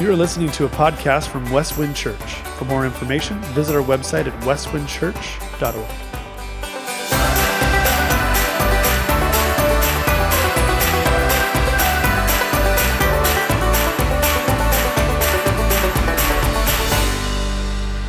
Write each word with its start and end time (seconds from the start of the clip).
You 0.00 0.10
are 0.10 0.16
listening 0.16 0.50
to 0.52 0.64
a 0.64 0.68
podcast 0.70 1.28
from 1.28 1.44
Westwind 1.52 1.94
Church. 1.94 2.36
For 2.56 2.64
more 2.64 2.86
information, 2.86 3.38
visit 3.52 3.76
our 3.76 3.82
website 3.82 4.26
at 4.26 4.32
westwindchurch.org. 4.44 5.74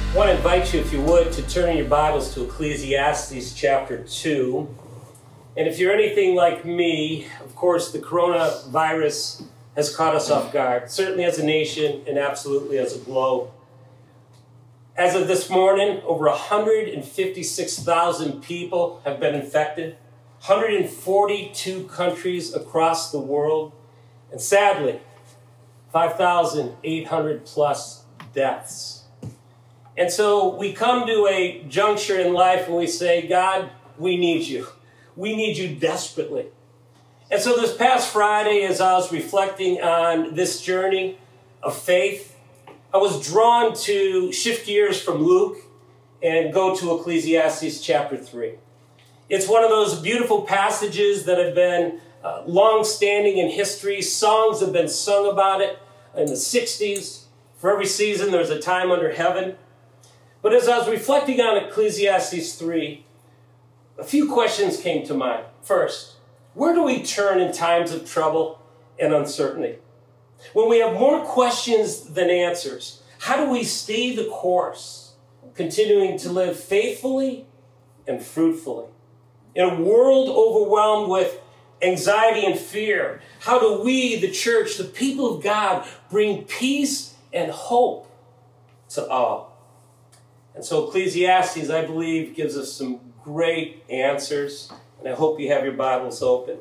I 0.07 0.15
want 0.15 0.29
to 0.29 0.37
invite 0.37 0.73
you, 0.73 0.79
if 0.79 0.93
you 0.93 1.01
would, 1.01 1.33
to 1.33 1.41
turn 1.49 1.75
your 1.75 1.87
Bibles 1.87 2.33
to 2.35 2.45
Ecclesiastes 2.45 3.53
chapter 3.53 3.97
2. 3.97 4.75
And 5.57 5.67
if 5.67 5.77
you're 5.77 5.91
anything 5.91 6.35
like 6.35 6.63
me, 6.63 7.27
of 7.41 7.53
course, 7.53 7.91
the 7.91 7.99
coronavirus 7.99 9.43
has 9.75 9.95
caught 9.95 10.15
us 10.15 10.29
off 10.29 10.51
guard, 10.51 10.91
certainly 10.91 11.23
as 11.23 11.39
a 11.39 11.45
nation 11.45 12.01
and 12.07 12.17
absolutely 12.17 12.77
as 12.77 12.95
a 12.95 12.99
globe. 12.99 13.49
As 14.97 15.15
of 15.15 15.27
this 15.27 15.49
morning, 15.49 16.01
over 16.05 16.25
156,000 16.25 18.43
people 18.43 19.01
have 19.05 19.19
been 19.19 19.33
infected, 19.33 19.95
142 20.45 21.85
countries 21.85 22.53
across 22.53 23.11
the 23.11 23.19
world, 23.19 23.71
and 24.31 24.41
sadly, 24.41 24.99
5,800 25.93 27.45
plus 27.45 28.03
deaths. 28.33 29.03
And 29.97 30.11
so 30.11 30.55
we 30.55 30.73
come 30.73 31.07
to 31.07 31.27
a 31.27 31.63
juncture 31.67 32.19
in 32.19 32.33
life 32.33 32.67
and 32.67 32.75
we 32.75 32.87
say, 32.87 33.27
God, 33.27 33.69
we 33.97 34.17
need 34.17 34.47
you. 34.47 34.67
We 35.15 35.35
need 35.35 35.57
you 35.57 35.75
desperately. 35.75 36.47
And 37.31 37.41
so 37.41 37.55
this 37.55 37.73
past 37.73 38.11
Friday, 38.11 38.63
as 38.63 38.81
I 38.81 38.91
was 38.91 39.09
reflecting 39.09 39.81
on 39.81 40.35
this 40.35 40.61
journey 40.61 41.17
of 41.63 41.77
faith, 41.77 42.37
I 42.93 42.97
was 42.97 43.25
drawn 43.25 43.73
to 43.73 44.33
shift 44.33 44.65
gears 44.65 45.01
from 45.01 45.23
Luke 45.23 45.59
and 46.21 46.53
go 46.53 46.75
to 46.75 46.99
Ecclesiastes 46.99 47.79
chapter 47.79 48.17
3. 48.17 48.55
It's 49.29 49.47
one 49.47 49.63
of 49.63 49.69
those 49.69 49.97
beautiful 50.01 50.41
passages 50.41 51.23
that 51.23 51.37
have 51.37 51.55
been 51.55 52.01
uh, 52.21 52.43
long 52.45 52.83
standing 52.83 53.37
in 53.37 53.49
history. 53.49 54.01
Songs 54.01 54.59
have 54.59 54.73
been 54.73 54.89
sung 54.89 55.25
about 55.25 55.61
it 55.61 55.79
in 56.13 56.25
the 56.25 56.33
60s. 56.33 57.23
For 57.55 57.71
every 57.71 57.85
season, 57.85 58.31
there's 58.31 58.49
a 58.49 58.59
time 58.59 58.91
under 58.91 59.13
heaven. 59.13 59.55
But 60.41 60.53
as 60.53 60.67
I 60.67 60.77
was 60.79 60.89
reflecting 60.89 61.39
on 61.39 61.55
Ecclesiastes 61.63 62.55
3, 62.55 63.05
a 63.97 64.03
few 64.03 64.29
questions 64.29 64.81
came 64.81 65.05
to 65.05 65.13
mind. 65.13 65.45
First, 65.61 66.17
where 66.53 66.73
do 66.73 66.83
we 66.83 67.03
turn 67.03 67.39
in 67.39 67.53
times 67.53 67.91
of 67.91 68.09
trouble 68.09 68.61
and 68.99 69.13
uncertainty? 69.13 69.77
When 70.53 70.69
we 70.69 70.79
have 70.79 70.93
more 70.93 71.23
questions 71.23 72.01
than 72.01 72.29
answers, 72.29 73.01
how 73.19 73.37
do 73.37 73.51
we 73.51 73.63
stay 73.63 74.15
the 74.15 74.25
course, 74.25 75.13
continuing 75.53 76.17
to 76.19 76.31
live 76.31 76.59
faithfully 76.59 77.45
and 78.07 78.21
fruitfully? 78.21 78.87
In 79.53 79.63
a 79.63 79.81
world 79.81 80.29
overwhelmed 80.29 81.09
with 81.09 81.39
anxiety 81.81 82.45
and 82.45 82.57
fear, 82.57 83.21
how 83.41 83.59
do 83.59 83.83
we, 83.83 84.19
the 84.19 84.31
church, 84.31 84.77
the 84.77 84.83
people 84.83 85.35
of 85.35 85.43
God, 85.43 85.87
bring 86.09 86.43
peace 86.43 87.15
and 87.31 87.51
hope 87.51 88.09
to 88.89 89.07
all? 89.07 89.51
And 90.53 90.65
so 90.65 90.87
Ecclesiastes, 90.87 91.69
I 91.69 91.85
believe, 91.85 92.35
gives 92.35 92.57
us 92.57 92.73
some 92.73 92.99
great 93.23 93.83
answers 93.89 94.71
and 95.01 95.09
I 95.13 95.15
hope 95.15 95.39
you 95.39 95.51
have 95.51 95.63
your 95.63 95.73
Bibles 95.73 96.21
open. 96.21 96.59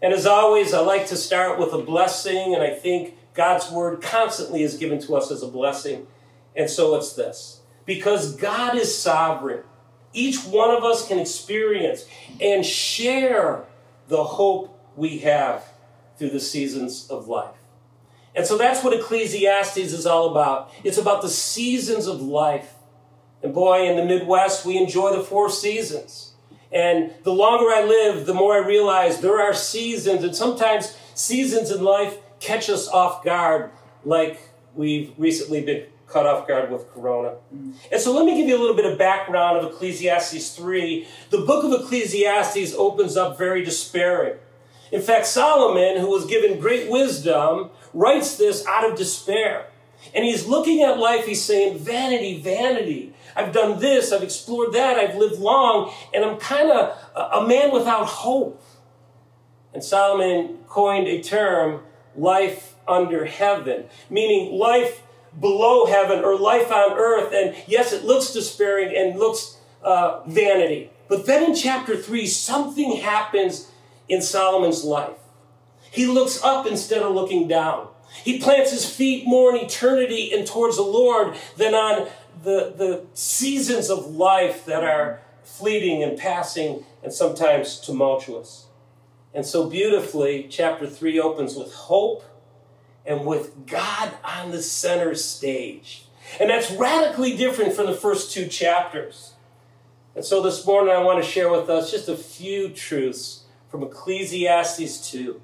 And 0.00 0.12
as 0.12 0.26
always, 0.26 0.72
I 0.72 0.80
like 0.80 1.06
to 1.08 1.16
start 1.16 1.58
with 1.58 1.72
a 1.72 1.78
blessing, 1.78 2.54
and 2.54 2.62
I 2.62 2.70
think 2.70 3.16
God's 3.34 3.70
word 3.70 4.00
constantly 4.00 4.62
is 4.62 4.76
given 4.76 5.00
to 5.00 5.16
us 5.16 5.30
as 5.30 5.42
a 5.42 5.48
blessing. 5.48 6.06
And 6.54 6.70
so 6.70 6.94
it's 6.94 7.14
this 7.14 7.60
because 7.84 8.36
God 8.36 8.76
is 8.76 8.96
sovereign, 8.96 9.64
each 10.12 10.44
one 10.44 10.70
of 10.70 10.84
us 10.84 11.08
can 11.08 11.18
experience 11.18 12.06
and 12.40 12.64
share 12.64 13.64
the 14.08 14.22
hope 14.22 14.78
we 14.96 15.18
have 15.18 15.64
through 16.16 16.30
the 16.30 16.40
seasons 16.40 17.08
of 17.10 17.26
life. 17.26 17.56
And 18.36 18.46
so 18.46 18.56
that's 18.56 18.84
what 18.84 18.92
Ecclesiastes 18.92 19.76
is 19.76 20.06
all 20.06 20.30
about. 20.30 20.70
It's 20.84 20.98
about 20.98 21.22
the 21.22 21.28
seasons 21.28 22.06
of 22.06 22.20
life. 22.20 22.74
And 23.42 23.52
boy, 23.52 23.88
in 23.88 23.96
the 23.96 24.04
Midwest, 24.04 24.64
we 24.64 24.76
enjoy 24.76 25.14
the 25.14 25.22
four 25.22 25.50
seasons. 25.50 26.33
And 26.74 27.12
the 27.22 27.32
longer 27.32 27.70
I 27.70 27.84
live, 27.84 28.26
the 28.26 28.34
more 28.34 28.54
I 28.54 28.66
realize 28.66 29.20
there 29.20 29.40
are 29.40 29.54
seasons, 29.54 30.24
and 30.24 30.34
sometimes 30.34 30.96
seasons 31.14 31.70
in 31.70 31.84
life 31.84 32.18
catch 32.40 32.68
us 32.68 32.88
off 32.88 33.24
guard, 33.24 33.70
like 34.04 34.40
we've 34.74 35.12
recently 35.16 35.62
been 35.62 35.84
caught 36.08 36.26
off 36.26 36.48
guard 36.48 36.72
with 36.72 36.90
Corona. 36.92 37.36
Mm. 37.54 37.74
And 37.92 38.00
so 38.00 38.12
let 38.12 38.26
me 38.26 38.36
give 38.36 38.48
you 38.48 38.56
a 38.56 38.60
little 38.60 38.76
bit 38.76 38.86
of 38.86 38.98
background 38.98 39.58
of 39.58 39.72
Ecclesiastes 39.72 40.56
3. 40.56 41.06
The 41.30 41.38
book 41.38 41.64
of 41.64 41.80
Ecclesiastes 41.80 42.74
opens 42.74 43.16
up 43.16 43.38
very 43.38 43.64
despairing. 43.64 44.38
In 44.90 45.00
fact, 45.00 45.26
Solomon, 45.26 46.00
who 46.00 46.10
was 46.10 46.26
given 46.26 46.60
great 46.60 46.90
wisdom, 46.90 47.70
writes 47.92 48.36
this 48.36 48.66
out 48.66 48.88
of 48.88 48.98
despair. 48.98 49.66
And 50.14 50.24
he's 50.24 50.46
looking 50.46 50.82
at 50.82 50.98
life, 50.98 51.24
he's 51.24 51.42
saying, 51.42 51.78
Vanity, 51.78 52.40
vanity. 52.40 53.13
I've 53.36 53.52
done 53.52 53.80
this, 53.80 54.12
I've 54.12 54.22
explored 54.22 54.72
that, 54.72 54.96
I've 54.98 55.16
lived 55.16 55.38
long, 55.38 55.92
and 56.12 56.24
I'm 56.24 56.38
kind 56.38 56.70
of 56.70 56.96
a 57.14 57.46
man 57.46 57.72
without 57.72 58.06
hope. 58.06 58.62
And 59.72 59.82
Solomon 59.82 60.58
coined 60.68 61.08
a 61.08 61.22
term, 61.22 61.82
life 62.16 62.74
under 62.86 63.24
heaven, 63.24 63.86
meaning 64.08 64.56
life 64.56 65.02
below 65.38 65.86
heaven 65.86 66.24
or 66.24 66.38
life 66.38 66.70
on 66.70 66.92
earth. 66.96 67.32
And 67.34 67.56
yes, 67.66 67.92
it 67.92 68.04
looks 68.04 68.32
despairing 68.32 68.96
and 68.96 69.18
looks 69.18 69.58
uh, 69.82 70.22
vanity. 70.26 70.90
But 71.08 71.26
then 71.26 71.42
in 71.42 71.54
chapter 71.54 71.96
3, 71.96 72.26
something 72.26 72.96
happens 72.96 73.70
in 74.08 74.22
Solomon's 74.22 74.84
life. 74.84 75.18
He 75.90 76.06
looks 76.06 76.42
up 76.42 76.66
instead 76.66 77.02
of 77.02 77.14
looking 77.14 77.48
down. 77.48 77.88
He 78.22 78.38
plants 78.38 78.70
his 78.70 78.88
feet 78.88 79.26
more 79.26 79.54
in 79.54 79.64
eternity 79.64 80.32
and 80.32 80.46
towards 80.46 80.76
the 80.76 80.82
Lord 80.82 81.36
than 81.56 81.74
on 81.74 82.08
the, 82.42 82.74
the 82.76 83.04
seasons 83.14 83.90
of 83.90 84.14
life 84.14 84.64
that 84.66 84.84
are 84.84 85.20
fleeting 85.42 86.02
and 86.02 86.18
passing 86.18 86.84
and 87.02 87.12
sometimes 87.12 87.78
tumultuous. 87.78 88.66
And 89.32 89.44
so 89.44 89.68
beautifully, 89.68 90.46
chapter 90.48 90.86
3 90.86 91.20
opens 91.20 91.54
with 91.54 91.72
hope 91.72 92.24
and 93.04 93.26
with 93.26 93.66
God 93.66 94.12
on 94.24 94.50
the 94.50 94.62
center 94.62 95.14
stage. 95.14 96.06
And 96.40 96.50
that's 96.50 96.70
radically 96.70 97.36
different 97.36 97.74
from 97.74 97.86
the 97.86 97.94
first 97.94 98.32
two 98.32 98.46
chapters. 98.46 99.34
And 100.14 100.24
so 100.24 100.42
this 100.42 100.64
morning, 100.64 100.94
I 100.94 101.02
want 101.02 101.22
to 101.22 101.28
share 101.28 101.50
with 101.50 101.68
us 101.68 101.90
just 101.90 102.08
a 102.08 102.16
few 102.16 102.68
truths 102.70 103.44
from 103.68 103.82
Ecclesiastes 103.82 105.10
2 105.10 105.40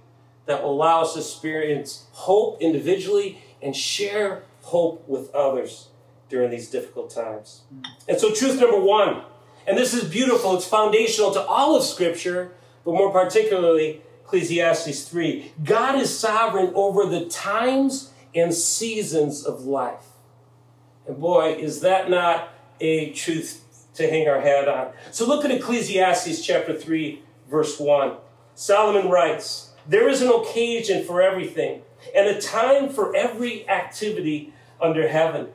that 0.47 0.63
will 0.63 0.73
allow 0.73 1.03
us 1.03 1.15
to 1.15 1.21
experience 1.21 2.07
hope 2.13 2.61
individually 2.61 3.43
and 3.61 3.77
share 3.77 4.45
hope 4.63 5.07
with 5.09 5.35
others 5.35 5.90
during 6.31 6.51
these 6.51 6.71
difficult 6.71 7.11
times. 7.11 7.63
And 8.09 8.19
so, 8.19 8.33
truth 8.33 8.59
number 8.59 8.81
one, 8.81 9.23
and 9.67 9.77
this 9.77 9.93
is 9.93 10.05
beautiful, 10.05 10.57
it's 10.57 10.67
foundational 10.67 11.33
to 11.33 11.43
all 11.43 11.77
of 11.77 11.83
Scripture, 11.83 12.53
but 12.85 12.93
more 12.93 13.13
particularly 13.13 14.01
Ecclesiastes 14.25 15.09
3. 15.09 15.53
God 15.65 15.99
is 15.99 16.17
sovereign 16.17 16.73
over 16.75 17.05
the 17.05 17.27
times 17.27 18.13
and 18.35 18.55
seasons 18.55 19.45
of 19.45 19.63
life. 19.63 20.07
And 21.07 21.21
boy, 21.21 21.55
is 21.55 21.81
that 21.81 22.09
not 22.09 22.51
a 22.81 23.11
truth 23.13 23.65
to 23.95 24.09
hang 24.09 24.29
our 24.29 24.41
hat 24.41 24.69
on. 24.69 24.93
So 25.11 25.27
look 25.27 25.45
at 25.45 25.51
Ecclesiastes 25.51 26.45
chapter 26.47 26.75
3, 26.75 27.23
verse 27.51 27.79
1. 27.79 28.15
Solomon 28.55 29.11
writes, 29.11 29.73
There 29.87 30.09
is 30.09 30.23
an 30.23 30.29
occasion 30.29 31.05
for 31.05 31.21
everything, 31.21 31.83
and 32.15 32.29
a 32.29 32.41
time 32.41 32.89
for 32.89 33.15
every 33.15 33.69
activity 33.69 34.53
under 34.81 35.09
heaven. 35.09 35.49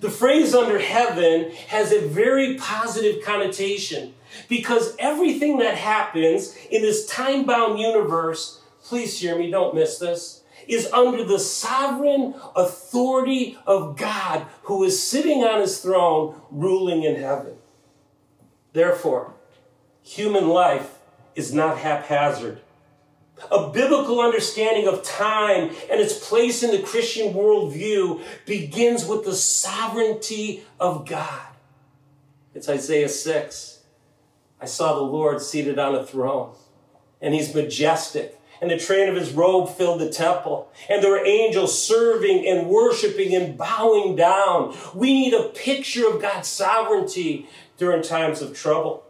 The 0.00 0.10
phrase 0.10 0.54
under 0.54 0.78
heaven 0.78 1.50
has 1.68 1.92
a 1.92 2.06
very 2.06 2.56
positive 2.56 3.22
connotation 3.24 4.14
because 4.48 4.96
everything 4.98 5.58
that 5.58 5.76
happens 5.76 6.56
in 6.70 6.82
this 6.82 7.06
time 7.06 7.44
bound 7.44 7.78
universe, 7.78 8.62
please 8.82 9.18
hear 9.18 9.38
me, 9.38 9.50
don't 9.50 9.74
miss 9.74 9.98
this, 9.98 10.42
is 10.66 10.90
under 10.92 11.24
the 11.24 11.38
sovereign 11.38 12.34
authority 12.56 13.58
of 13.66 13.96
God 13.96 14.46
who 14.62 14.84
is 14.84 15.02
sitting 15.02 15.44
on 15.44 15.60
his 15.60 15.80
throne 15.80 16.40
ruling 16.50 17.02
in 17.02 17.16
heaven. 17.16 17.56
Therefore, 18.72 19.34
human 20.02 20.48
life 20.48 20.98
is 21.34 21.52
not 21.52 21.78
haphazard. 21.78 22.60
A 23.50 23.68
biblical 23.70 24.20
understanding 24.20 24.86
of 24.86 25.02
time 25.02 25.70
and 25.90 26.00
its 26.00 26.26
place 26.28 26.62
in 26.62 26.70
the 26.70 26.82
Christian 26.82 27.34
worldview 27.34 28.22
begins 28.46 29.06
with 29.06 29.24
the 29.24 29.34
sovereignty 29.34 30.64
of 30.78 31.06
God. 31.06 31.48
It's 32.54 32.68
Isaiah 32.68 33.08
6. 33.08 33.80
I 34.60 34.66
saw 34.66 34.94
the 34.94 35.00
Lord 35.02 35.42
seated 35.42 35.78
on 35.78 35.94
a 35.94 36.06
throne, 36.06 36.54
and 37.20 37.34
he's 37.34 37.54
majestic, 37.54 38.40
and 38.62 38.70
the 38.70 38.78
train 38.78 39.08
of 39.08 39.16
his 39.16 39.32
robe 39.32 39.68
filled 39.68 40.00
the 40.00 40.10
temple. 40.10 40.70
And 40.88 41.02
there 41.02 41.10
were 41.10 41.26
angels 41.26 41.84
serving 41.84 42.46
and 42.46 42.68
worshiping 42.68 43.34
and 43.34 43.58
bowing 43.58 44.14
down. 44.14 44.76
We 44.94 45.12
need 45.12 45.34
a 45.34 45.48
picture 45.48 46.08
of 46.08 46.22
God's 46.22 46.48
sovereignty 46.48 47.48
during 47.76 48.02
times 48.02 48.40
of 48.40 48.56
trouble. 48.56 49.04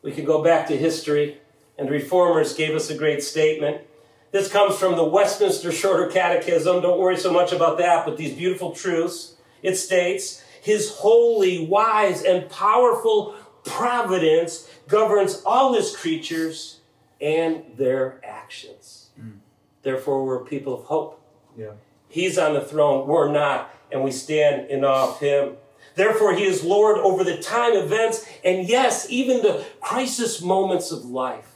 We 0.00 0.12
can 0.12 0.24
go 0.24 0.42
back 0.42 0.66
to 0.68 0.76
history, 0.76 1.41
and 1.78 1.90
reformers 1.90 2.54
gave 2.54 2.74
us 2.74 2.90
a 2.90 2.96
great 2.96 3.22
statement. 3.22 3.82
This 4.30 4.50
comes 4.50 4.76
from 4.76 4.96
the 4.96 5.04
Westminster 5.04 5.70
Shorter 5.70 6.10
Catechism. 6.10 6.80
Don't 6.80 6.98
worry 6.98 7.18
so 7.18 7.32
much 7.32 7.52
about 7.52 7.78
that, 7.78 8.06
but 8.06 8.16
these 8.16 8.34
beautiful 8.34 8.72
truths. 8.72 9.34
It 9.62 9.76
states, 9.76 10.42
His 10.62 10.90
holy, 10.90 11.66
wise, 11.66 12.22
and 12.22 12.48
powerful 12.48 13.34
providence 13.64 14.68
governs 14.88 15.42
all 15.44 15.74
His 15.74 15.94
creatures 15.94 16.80
and 17.20 17.62
their 17.76 18.20
actions. 18.24 19.10
Mm. 19.20 19.38
Therefore, 19.82 20.24
we're 20.24 20.44
people 20.44 20.74
of 20.74 20.84
hope. 20.84 21.22
Yeah. 21.56 21.72
He's 22.08 22.38
on 22.38 22.54
the 22.54 22.60
throne, 22.60 23.06
we're 23.06 23.30
not, 23.30 23.74
and 23.90 24.02
we 24.02 24.12
stand 24.12 24.70
in 24.70 24.84
awe 24.84 25.10
of 25.10 25.20
Him. 25.20 25.56
Therefore, 25.94 26.34
He 26.34 26.44
is 26.44 26.64
Lord 26.64 26.98
over 26.98 27.22
the 27.22 27.36
time 27.36 27.74
events 27.74 28.26
and, 28.42 28.66
yes, 28.66 29.06
even 29.10 29.42
the 29.42 29.64
crisis 29.80 30.40
moments 30.40 30.90
of 30.90 31.04
life. 31.04 31.51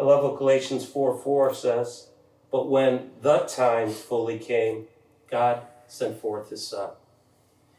I 0.00 0.04
love 0.04 0.24
what 0.24 0.38
Galatians 0.38 0.86
4 0.86 1.18
4 1.18 1.54
says. 1.54 2.08
But 2.50 2.68
when 2.68 3.10
the 3.20 3.40
time 3.40 3.90
fully 3.90 4.38
came, 4.38 4.86
God 5.30 5.62
sent 5.86 6.20
forth 6.20 6.48
his 6.50 6.66
son. 6.66 6.90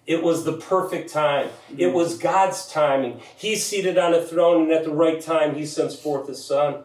It 0.06 0.24
was 0.24 0.46
the 0.46 0.54
perfect 0.54 1.12
time. 1.12 1.50
It 1.78 1.88
mm. 1.88 1.94
was 1.94 2.18
God's 2.18 2.72
timing. 2.72 3.22
He's 3.36 3.66
seated 3.66 3.98
on 3.98 4.14
a 4.14 4.22
throne, 4.22 4.64
and 4.64 4.72
at 4.72 4.84
the 4.84 4.94
right 4.94 5.20
time, 5.20 5.56
he 5.56 5.66
sends 5.66 5.96
forth 5.96 6.28
his 6.28 6.44
son. 6.44 6.84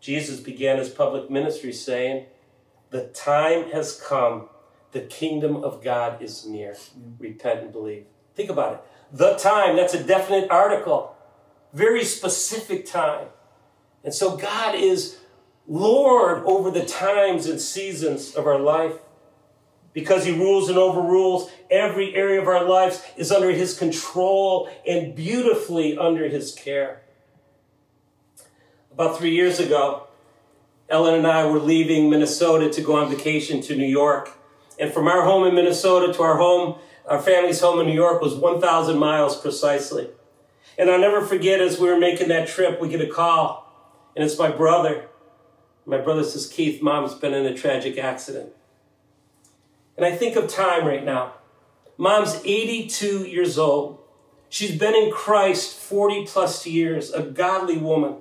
Jesus 0.00 0.40
began 0.40 0.78
his 0.78 0.88
public 0.88 1.30
ministry 1.30 1.72
saying, 1.72 2.26
The 2.90 3.08
time 3.08 3.70
has 3.70 4.00
come. 4.00 4.48
The 4.92 5.00
kingdom 5.00 5.62
of 5.62 5.84
God 5.84 6.20
is 6.22 6.46
near. 6.46 6.72
Mm. 6.72 7.14
Repent 7.18 7.60
and 7.60 7.72
believe. 7.72 8.06
Think 8.34 8.50
about 8.50 8.74
it. 8.74 8.80
The 9.12 9.34
time, 9.34 9.76
that's 9.76 9.94
a 9.94 10.02
definite 10.02 10.50
article. 10.50 11.14
Very 11.72 12.04
specific 12.04 12.86
time. 12.86 13.28
And 14.04 14.14
so 14.14 14.36
God 14.36 14.74
is 14.74 15.18
Lord 15.66 16.42
over 16.44 16.70
the 16.70 16.84
times 16.84 17.46
and 17.46 17.60
seasons 17.60 18.34
of 18.34 18.46
our 18.46 18.58
life. 18.58 18.94
Because 19.92 20.24
he 20.24 20.32
rules 20.32 20.68
and 20.68 20.78
overrules, 20.78 21.50
every 21.70 22.14
area 22.14 22.40
of 22.40 22.46
our 22.46 22.64
lives 22.64 23.02
is 23.16 23.32
under 23.32 23.50
his 23.50 23.76
control 23.76 24.70
and 24.86 25.16
beautifully 25.16 25.98
under 25.98 26.28
his 26.28 26.54
care. 26.54 27.02
About 28.92 29.18
three 29.18 29.34
years 29.34 29.58
ago, 29.58 30.06
Ellen 30.88 31.14
and 31.14 31.26
I 31.26 31.46
were 31.46 31.58
leaving 31.58 32.08
Minnesota 32.08 32.70
to 32.70 32.82
go 32.82 32.96
on 32.96 33.10
vacation 33.10 33.60
to 33.62 33.76
New 33.76 33.86
York. 33.86 34.36
And 34.78 34.92
from 34.92 35.08
our 35.08 35.24
home 35.24 35.46
in 35.46 35.54
Minnesota 35.54 36.12
to 36.12 36.22
our 36.22 36.36
home, 36.36 36.78
our 37.08 37.20
family's 37.20 37.60
home 37.60 37.80
in 37.80 37.86
New 37.86 37.94
York 37.94 38.20
was 38.20 38.34
1,000 38.34 38.98
miles 38.98 39.40
precisely. 39.40 40.08
And 40.78 40.88
I'll 40.90 41.00
never 41.00 41.24
forget 41.24 41.60
as 41.60 41.78
we 41.78 41.88
were 41.88 41.98
making 41.98 42.28
that 42.28 42.48
trip, 42.48 42.80
we 42.80 42.88
get 42.88 43.00
a 43.00 43.08
call 43.08 43.69
and 44.14 44.24
it's 44.24 44.38
my 44.38 44.50
brother. 44.50 45.06
My 45.86 45.98
brother 45.98 46.24
says, 46.24 46.46
Keith, 46.46 46.82
mom's 46.82 47.14
been 47.14 47.34
in 47.34 47.46
a 47.46 47.54
tragic 47.54 47.98
accident. 47.98 48.52
And 49.96 50.06
I 50.06 50.16
think 50.16 50.36
of 50.36 50.48
time 50.48 50.86
right 50.86 51.04
now. 51.04 51.34
Mom's 51.98 52.40
82 52.44 53.24
years 53.24 53.58
old. 53.58 53.98
She's 54.48 54.76
been 54.76 54.94
in 54.94 55.10
Christ 55.10 55.76
40 55.78 56.26
plus 56.26 56.66
years, 56.66 57.12
a 57.12 57.22
godly 57.22 57.76
woman. 57.76 58.16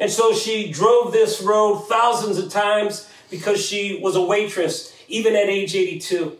And 0.00 0.10
so 0.10 0.32
she 0.32 0.70
drove 0.70 1.12
this 1.12 1.42
road 1.42 1.86
thousands 1.88 2.38
of 2.38 2.50
times 2.50 3.08
because 3.30 3.64
she 3.64 3.98
was 4.02 4.16
a 4.16 4.22
waitress, 4.22 4.94
even 5.08 5.34
at 5.34 5.48
age 5.48 5.74
82. 5.74 6.38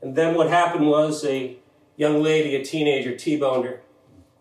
And 0.00 0.14
then 0.16 0.34
what 0.34 0.48
happened 0.48 0.86
was 0.86 1.24
a 1.24 1.56
young 1.96 2.22
lady, 2.22 2.54
a 2.54 2.64
teenager, 2.64 3.16
T-boned 3.16 3.64
her. 3.64 3.80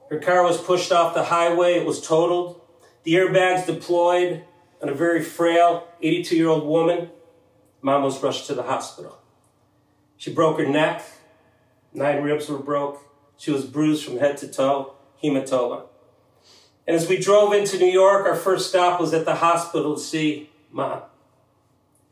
Her 0.09 0.19
car 0.19 0.43
was 0.43 0.61
pushed 0.61 0.91
off 0.91 1.13
the 1.13 1.25
highway. 1.25 1.73
It 1.73 1.85
was 1.85 2.05
totaled. 2.05 2.61
The 3.07 3.13
airbags 3.13 3.65
deployed 3.65 4.43
on 4.81 4.89
a 4.89 4.93
very 4.93 5.23
frail 5.23 5.87
82 6.01 6.35
year 6.35 6.49
old 6.49 6.67
woman. 6.67 7.09
Mom 7.81 8.03
was 8.03 8.21
rushed 8.21 8.47
to 8.47 8.53
the 8.53 8.63
hospital. 8.63 9.17
She 10.17 10.33
broke 10.33 10.59
her 10.59 10.67
neck, 10.67 11.05
nine 11.93 12.21
ribs 12.21 12.49
were 12.49 12.57
broke. 12.57 13.01
She 13.37 13.49
was 13.49 13.63
bruised 13.63 14.03
from 14.03 14.17
head 14.17 14.35
to 14.39 14.49
toe, 14.49 14.95
hematoma. 15.23 15.83
And 16.85 16.97
as 16.97 17.07
we 17.07 17.17
drove 17.17 17.53
into 17.53 17.77
New 17.77 17.89
York, 17.89 18.27
our 18.27 18.35
first 18.35 18.67
stop 18.67 18.99
was 18.99 19.13
at 19.13 19.23
the 19.23 19.35
hospital 19.35 19.95
to 19.95 20.01
see 20.01 20.49
mom. 20.69 21.03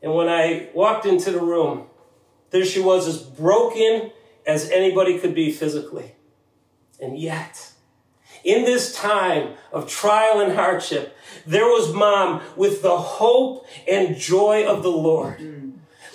And 0.00 0.14
when 0.14 0.28
I 0.28 0.70
walked 0.72 1.04
into 1.04 1.30
the 1.30 1.42
room, 1.42 1.88
there 2.52 2.64
she 2.64 2.80
was, 2.80 3.06
as 3.06 3.20
broken 3.20 4.12
as 4.46 4.70
anybody 4.70 5.18
could 5.18 5.34
be 5.34 5.52
physically. 5.52 6.12
And 6.98 7.18
yet, 7.18 7.72
in 8.46 8.64
this 8.64 8.94
time 8.94 9.54
of 9.72 9.90
trial 9.90 10.40
and 10.40 10.52
hardship, 10.52 11.16
there 11.44 11.64
was 11.64 11.92
mom 11.92 12.40
with 12.56 12.80
the 12.80 12.96
hope 12.96 13.66
and 13.88 14.16
joy 14.16 14.64
of 14.64 14.82
the 14.84 14.90
Lord. 14.90 15.38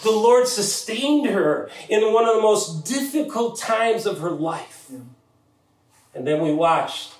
The 0.04 0.12
Lord 0.12 0.48
sustained 0.48 1.28
her 1.28 1.69
in 1.89 2.01
one 2.13 2.28
of 2.28 2.36
the 2.36 2.42
most 2.42 2.86
difficult 2.86 3.60
times 3.60 4.06
of 4.06 4.19
her 4.19 4.31
life. 4.31 4.89
And 6.16 6.25
then 6.25 6.42
we 6.42 6.54
watched 6.54 7.13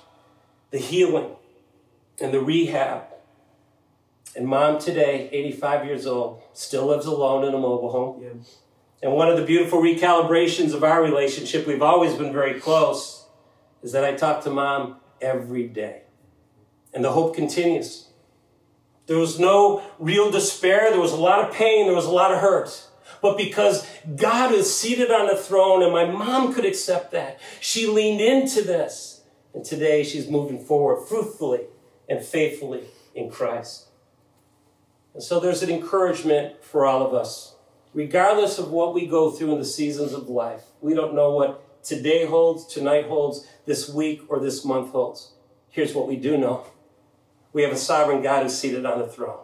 the 0.70 0.78
healing 0.78 1.36
and 2.20 2.32
the 2.32 2.40
rehab. 2.40 3.04
And 4.34 4.46
mom 4.46 4.78
today, 4.78 5.28
85 5.30 5.84
years 5.84 6.06
old, 6.06 6.42
still 6.54 6.86
lives 6.86 7.04
alone 7.04 7.44
in 7.44 7.54
a 7.54 7.58
mobile 7.58 7.90
home. 7.90 8.44
And 9.02 9.12
one 9.12 9.28
of 9.28 9.36
the 9.36 9.44
beautiful 9.44 9.82
recalibrations 9.82 10.72
of 10.72 10.82
our 10.82 11.02
relationship, 11.02 11.66
we've 11.66 11.82
always 11.82 12.14
been 12.14 12.32
very 12.32 12.58
close, 12.58 13.26
is 13.82 13.92
that 13.92 14.04
I 14.04 14.14
talk 14.14 14.42
to 14.44 14.50
mom 14.50 14.96
every 15.22 15.68
day. 15.68 16.02
And 16.92 17.04
the 17.04 17.12
hope 17.12 17.34
continues. 17.34 18.08
There 19.06 19.18
was 19.18 19.38
no 19.38 19.82
real 19.98 20.30
despair. 20.30 20.90
There 20.90 21.00
was 21.00 21.12
a 21.12 21.16
lot 21.16 21.48
of 21.48 21.54
pain. 21.54 21.86
There 21.86 21.96
was 21.96 22.06
a 22.06 22.10
lot 22.10 22.32
of 22.32 22.40
hurt. 22.40 22.88
But 23.22 23.38
because 23.38 23.86
God 24.16 24.52
is 24.52 24.74
seated 24.74 25.10
on 25.10 25.28
the 25.28 25.36
throne 25.36 25.82
and 25.82 25.92
my 25.92 26.04
mom 26.04 26.52
could 26.52 26.64
accept 26.64 27.12
that, 27.12 27.40
she 27.60 27.86
leaned 27.86 28.20
into 28.20 28.62
this. 28.62 29.22
And 29.54 29.64
today 29.64 30.02
she's 30.02 30.28
moving 30.28 30.64
forward 30.64 31.06
fruitfully 31.06 31.62
and 32.08 32.22
faithfully 32.22 32.84
in 33.14 33.30
Christ. 33.30 33.88
And 35.14 35.22
so 35.22 35.38
there's 35.38 35.62
an 35.62 35.70
encouragement 35.70 36.64
for 36.64 36.84
all 36.84 37.06
of 37.06 37.14
us. 37.14 37.54
Regardless 37.94 38.58
of 38.58 38.70
what 38.70 38.94
we 38.94 39.06
go 39.06 39.30
through 39.30 39.52
in 39.52 39.58
the 39.58 39.64
seasons 39.64 40.12
of 40.12 40.28
life, 40.28 40.64
we 40.80 40.94
don't 40.94 41.14
know 41.14 41.30
what 41.30 41.62
today 41.82 42.26
holds, 42.26 42.66
tonight 42.66 43.06
holds, 43.06 43.46
this 43.66 43.88
week 43.88 44.22
or 44.28 44.40
this 44.40 44.64
month 44.64 44.90
holds. 44.90 45.32
Here's 45.68 45.94
what 45.94 46.08
we 46.08 46.16
do 46.16 46.36
know 46.36 46.66
we 47.52 47.62
have 47.62 47.72
a 47.72 47.76
sovereign 47.76 48.22
God 48.22 48.42
who's 48.42 48.56
seated 48.56 48.86
on 48.86 48.98
the 48.98 49.06
throne. 49.06 49.40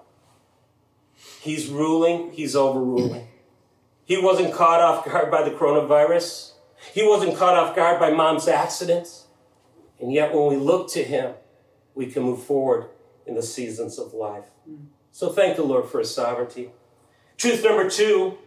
He's 1.41 1.69
ruling, 1.69 2.33
he's 2.33 2.57
overruling. 2.57 3.29
He 4.05 4.17
wasn't 4.17 4.55
caught 4.55 4.81
off 4.81 5.05
guard 5.05 5.31
by 5.31 5.43
the 5.43 5.51
coronavirus. 5.51 6.53
He 6.95 7.07
wasn't 7.07 7.37
caught 7.37 7.57
off 7.57 7.77
guard 7.77 8.01
by 8.01 8.11
mom's 8.11 8.49
accident. 8.49 9.25
And 10.01 10.13
yet, 10.13 10.35
when 10.35 10.47
we 10.47 10.57
look 10.57 10.91
to 10.93 11.03
him, 11.03 11.35
we 11.95 12.07
can 12.07 12.23
move 12.23 12.43
forward 12.43 12.87
in 13.27 13.35
the 13.35 13.43
seasons 13.43 13.99
of 13.99 14.15
life. 14.15 14.45
Mm. 14.69 14.87
So, 15.11 15.31
thank 15.31 15.57
the 15.57 15.65
Lord 15.65 15.91
for 15.91 15.99
his 15.99 16.15
sovereignty. 16.15 16.71
Truth 17.37 17.65
number 17.65 17.91
two 17.91 18.39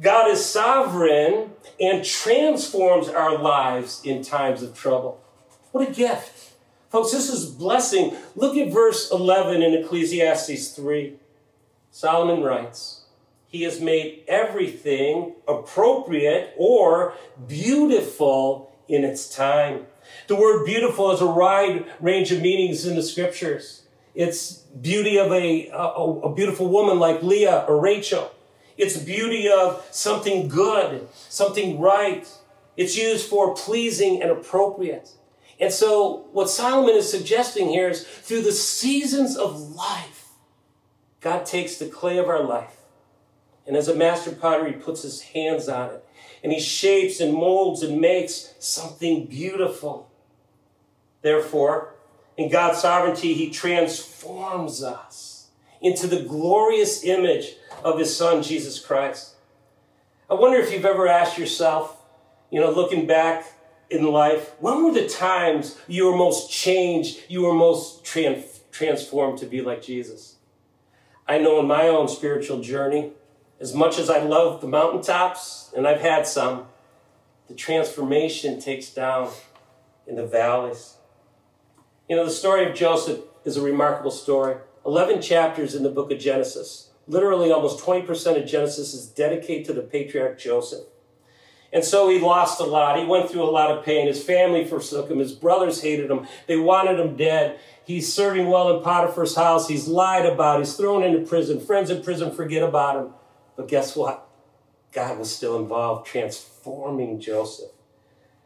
God 0.00 0.30
is 0.30 0.44
sovereign 0.44 1.50
and 1.80 2.04
transforms 2.04 3.08
our 3.08 3.38
lives 3.38 4.00
in 4.04 4.22
times 4.22 4.62
of 4.62 4.76
trouble. 4.76 5.20
What 5.72 5.88
a 5.88 5.92
gift. 5.92 6.52
Folks, 6.90 7.12
this 7.12 7.30
is 7.30 7.46
blessing. 7.46 8.16
Look 8.36 8.56
at 8.56 8.72
verse 8.72 9.10
11 9.10 9.62
in 9.62 9.74
Ecclesiastes 9.74 10.72
3. 10.72 11.14
Solomon 11.90 12.42
writes, 12.42 13.04
He 13.46 13.62
has 13.62 13.80
made 13.80 14.24
everything 14.28 15.34
appropriate 15.48 16.54
or 16.58 17.14
beautiful 17.46 18.72
in 18.88 19.04
its 19.04 19.34
time. 19.34 19.86
The 20.26 20.36
word 20.36 20.66
beautiful 20.66 21.10
has 21.10 21.20
a 21.20 21.26
wide 21.26 21.86
range 22.00 22.30
of 22.32 22.42
meanings 22.42 22.86
in 22.86 22.96
the 22.96 23.02
scriptures. 23.02 23.82
It's 24.14 24.52
beauty 24.52 25.18
of 25.18 25.32
a, 25.32 25.68
a, 25.68 25.86
a 25.86 26.34
beautiful 26.34 26.68
woman 26.68 26.98
like 26.98 27.22
Leah 27.22 27.64
or 27.68 27.80
Rachel. 27.80 28.30
It's 28.82 28.96
beauty 28.96 29.48
of 29.48 29.86
something 29.92 30.48
good, 30.48 31.08
something 31.28 31.78
right. 31.78 32.28
It's 32.76 32.96
used 32.96 33.28
for 33.28 33.54
pleasing 33.54 34.20
and 34.20 34.30
appropriate. 34.30 35.10
And 35.60 35.72
so, 35.72 36.26
what 36.32 36.50
Solomon 36.50 36.96
is 36.96 37.08
suggesting 37.08 37.68
here 37.68 37.90
is 37.90 38.04
through 38.04 38.42
the 38.42 38.52
seasons 38.52 39.36
of 39.36 39.74
life, 39.76 40.30
God 41.20 41.46
takes 41.46 41.76
the 41.76 41.86
clay 41.86 42.18
of 42.18 42.28
our 42.28 42.42
life, 42.42 42.78
and 43.66 43.76
as 43.76 43.86
a 43.86 43.94
master 43.94 44.32
potter, 44.32 44.66
he 44.66 44.72
puts 44.72 45.02
his 45.02 45.20
hands 45.20 45.68
on 45.68 45.90
it, 45.90 46.04
and 46.42 46.52
he 46.52 46.58
shapes 46.58 47.20
and 47.20 47.32
molds 47.32 47.82
and 47.82 48.00
makes 48.00 48.54
something 48.58 49.26
beautiful. 49.26 50.10
Therefore, 51.22 51.94
In 52.36 52.48
God's 52.48 52.80
sovereignty, 52.80 53.34
He 53.34 53.50
transforms 53.50 54.82
us 54.82 55.31
into 55.82 56.06
the 56.06 56.22
glorious 56.22 57.04
image 57.04 57.56
of 57.84 57.98
His 57.98 58.16
Son, 58.16 58.42
Jesus 58.42 58.78
Christ. 58.78 59.34
I 60.30 60.34
wonder 60.34 60.58
if 60.58 60.72
you've 60.72 60.86
ever 60.86 61.08
asked 61.08 61.36
yourself, 61.36 62.00
you 62.50 62.60
know, 62.60 62.70
looking 62.70 63.06
back 63.06 63.44
in 63.90 64.04
life, 64.04 64.54
when 64.60 64.84
were 64.84 64.92
the 64.92 65.08
times 65.08 65.78
you 65.86 66.06
were 66.06 66.16
most 66.16 66.50
changed, 66.50 67.20
you 67.28 67.42
were 67.42 67.52
most 67.52 68.04
trans- 68.04 68.60
transformed 68.70 69.38
to 69.38 69.46
be 69.46 69.60
like 69.60 69.82
Jesus? 69.82 70.36
I 71.28 71.38
know 71.38 71.60
in 71.60 71.66
my 71.66 71.88
own 71.88 72.08
spiritual 72.08 72.60
journey, 72.60 73.12
as 73.60 73.74
much 73.74 73.98
as 73.98 74.08
I 74.08 74.22
love 74.22 74.60
the 74.60 74.66
mountaintops, 74.66 75.72
and 75.76 75.86
I've 75.86 76.00
had 76.00 76.26
some, 76.26 76.66
the 77.48 77.54
transformation 77.54 78.60
takes 78.60 78.88
down 78.90 79.30
in 80.06 80.16
the 80.16 80.26
valleys. 80.26 80.96
You 82.08 82.16
know, 82.16 82.24
the 82.24 82.30
story 82.30 82.68
of 82.68 82.74
Joseph 82.74 83.20
is 83.44 83.56
a 83.56 83.62
remarkable 83.62 84.10
story. 84.10 84.56
11 84.84 85.22
chapters 85.22 85.74
in 85.74 85.82
the 85.82 85.90
book 85.90 86.10
of 86.10 86.18
Genesis. 86.18 86.90
Literally, 87.06 87.50
almost 87.50 87.84
20% 87.84 88.42
of 88.42 88.48
Genesis 88.48 88.94
is 88.94 89.06
dedicated 89.06 89.66
to 89.66 89.72
the 89.72 89.82
patriarch 89.82 90.38
Joseph. 90.38 90.86
And 91.72 91.84
so 91.84 92.08
he 92.08 92.18
lost 92.18 92.60
a 92.60 92.64
lot. 92.64 92.98
He 92.98 93.04
went 93.04 93.30
through 93.30 93.44
a 93.44 93.50
lot 93.50 93.70
of 93.70 93.84
pain. 93.84 94.06
His 94.06 94.22
family 94.22 94.64
forsook 94.64 95.10
him. 95.10 95.18
His 95.18 95.32
brothers 95.32 95.82
hated 95.82 96.10
him. 96.10 96.26
They 96.46 96.56
wanted 96.56 97.00
him 97.00 97.16
dead. 97.16 97.58
He's 97.84 98.12
serving 98.12 98.46
well 98.48 98.76
in 98.76 98.84
Potiphar's 98.84 99.34
house. 99.34 99.68
He's 99.68 99.88
lied 99.88 100.26
about. 100.26 100.58
He's 100.58 100.74
thrown 100.74 101.02
into 101.02 101.26
prison. 101.26 101.60
Friends 101.60 101.88
in 101.88 102.02
prison 102.02 102.30
forget 102.30 102.62
about 102.62 102.96
him. 102.96 103.14
But 103.56 103.68
guess 103.68 103.96
what? 103.96 104.28
God 104.92 105.18
was 105.18 105.34
still 105.34 105.58
involved, 105.58 106.06
transforming 106.06 107.18
Joseph. 107.18 107.70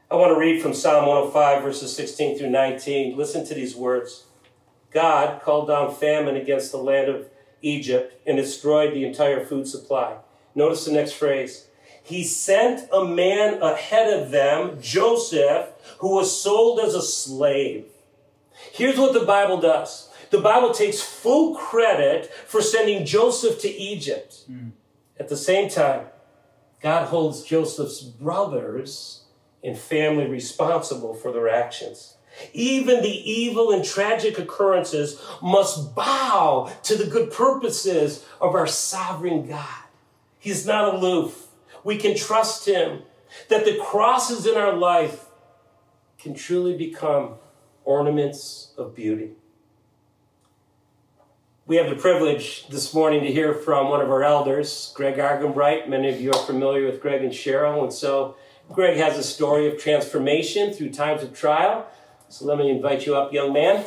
I 0.08 0.14
want 0.14 0.32
to 0.32 0.38
read 0.38 0.62
from 0.62 0.72
Psalm 0.72 1.06
105, 1.06 1.64
verses 1.64 1.94
16 1.96 2.38
through 2.38 2.50
19. 2.50 3.16
Listen 3.16 3.44
to 3.46 3.54
these 3.54 3.74
words 3.74 4.26
God 4.96 5.42
called 5.42 5.68
down 5.68 5.94
famine 5.94 6.36
against 6.36 6.72
the 6.72 6.78
land 6.78 7.10
of 7.10 7.28
Egypt 7.60 8.18
and 8.26 8.38
destroyed 8.38 8.94
the 8.94 9.04
entire 9.04 9.44
food 9.44 9.68
supply. 9.68 10.16
Notice 10.54 10.86
the 10.86 10.92
next 10.92 11.12
phrase. 11.12 11.68
He 12.02 12.24
sent 12.24 12.88
a 12.90 13.04
man 13.04 13.60
ahead 13.60 14.10
of 14.18 14.30
them, 14.30 14.78
Joseph, 14.80 15.68
who 15.98 16.14
was 16.14 16.40
sold 16.40 16.80
as 16.80 16.94
a 16.94 17.02
slave. 17.02 17.84
Here's 18.72 18.98
what 18.98 19.12
the 19.12 19.26
Bible 19.26 19.60
does 19.60 20.08
the 20.30 20.40
Bible 20.40 20.72
takes 20.72 21.02
full 21.02 21.56
credit 21.56 22.32
for 22.46 22.62
sending 22.62 23.04
Joseph 23.04 23.60
to 23.60 23.68
Egypt. 23.68 24.50
Mm. 24.50 24.70
At 25.20 25.28
the 25.28 25.36
same 25.36 25.68
time, 25.68 26.06
God 26.80 27.08
holds 27.08 27.44
Joseph's 27.44 28.00
brothers 28.00 29.24
and 29.62 29.76
family 29.76 30.26
responsible 30.26 31.12
for 31.12 31.32
their 31.32 31.50
actions. 31.50 32.15
Even 32.52 33.02
the 33.02 33.30
evil 33.30 33.70
and 33.70 33.84
tragic 33.84 34.38
occurrences 34.38 35.20
must 35.42 35.94
bow 35.94 36.72
to 36.82 36.96
the 36.96 37.06
good 37.06 37.32
purposes 37.32 38.24
of 38.40 38.54
our 38.54 38.66
sovereign 38.66 39.46
God. 39.46 39.84
He's 40.38 40.66
not 40.66 40.94
aloof. 40.94 41.48
We 41.84 41.96
can 41.96 42.16
trust 42.16 42.66
Him 42.66 43.02
that 43.48 43.64
the 43.64 43.78
crosses 43.78 44.46
in 44.46 44.56
our 44.56 44.74
life 44.74 45.26
can 46.18 46.34
truly 46.34 46.76
become 46.76 47.34
ornaments 47.84 48.72
of 48.76 48.94
beauty. 48.94 49.32
We 51.66 51.76
have 51.76 51.90
the 51.90 51.96
privilege 51.96 52.68
this 52.68 52.94
morning 52.94 53.24
to 53.24 53.32
hear 53.32 53.52
from 53.52 53.90
one 53.90 54.00
of 54.00 54.08
our 54.08 54.22
elders, 54.22 54.92
Greg 54.94 55.16
Argenbright. 55.16 55.88
Many 55.88 56.10
of 56.10 56.20
you 56.20 56.30
are 56.30 56.46
familiar 56.46 56.86
with 56.86 57.00
Greg 57.00 57.24
and 57.24 57.32
Cheryl, 57.32 57.82
and 57.82 57.92
so 57.92 58.36
Greg 58.70 58.96
has 58.96 59.18
a 59.18 59.22
story 59.22 59.66
of 59.66 59.76
transformation 59.76 60.72
through 60.72 60.90
times 60.90 61.24
of 61.24 61.34
trial. 61.34 61.86
So 62.28 62.44
let 62.44 62.58
me 62.58 62.70
invite 62.70 63.06
you 63.06 63.14
up, 63.14 63.32
young 63.32 63.52
man. 63.52 63.84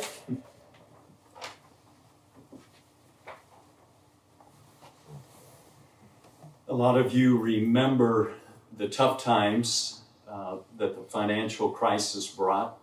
A 6.66 6.74
lot 6.74 6.96
of 6.96 7.12
you 7.12 7.36
remember 7.36 8.32
the 8.76 8.88
tough 8.88 9.22
times 9.22 10.00
uh, 10.26 10.56
that 10.78 10.96
the 10.96 11.02
financial 11.02 11.68
crisis 11.68 12.26
brought 12.28 12.78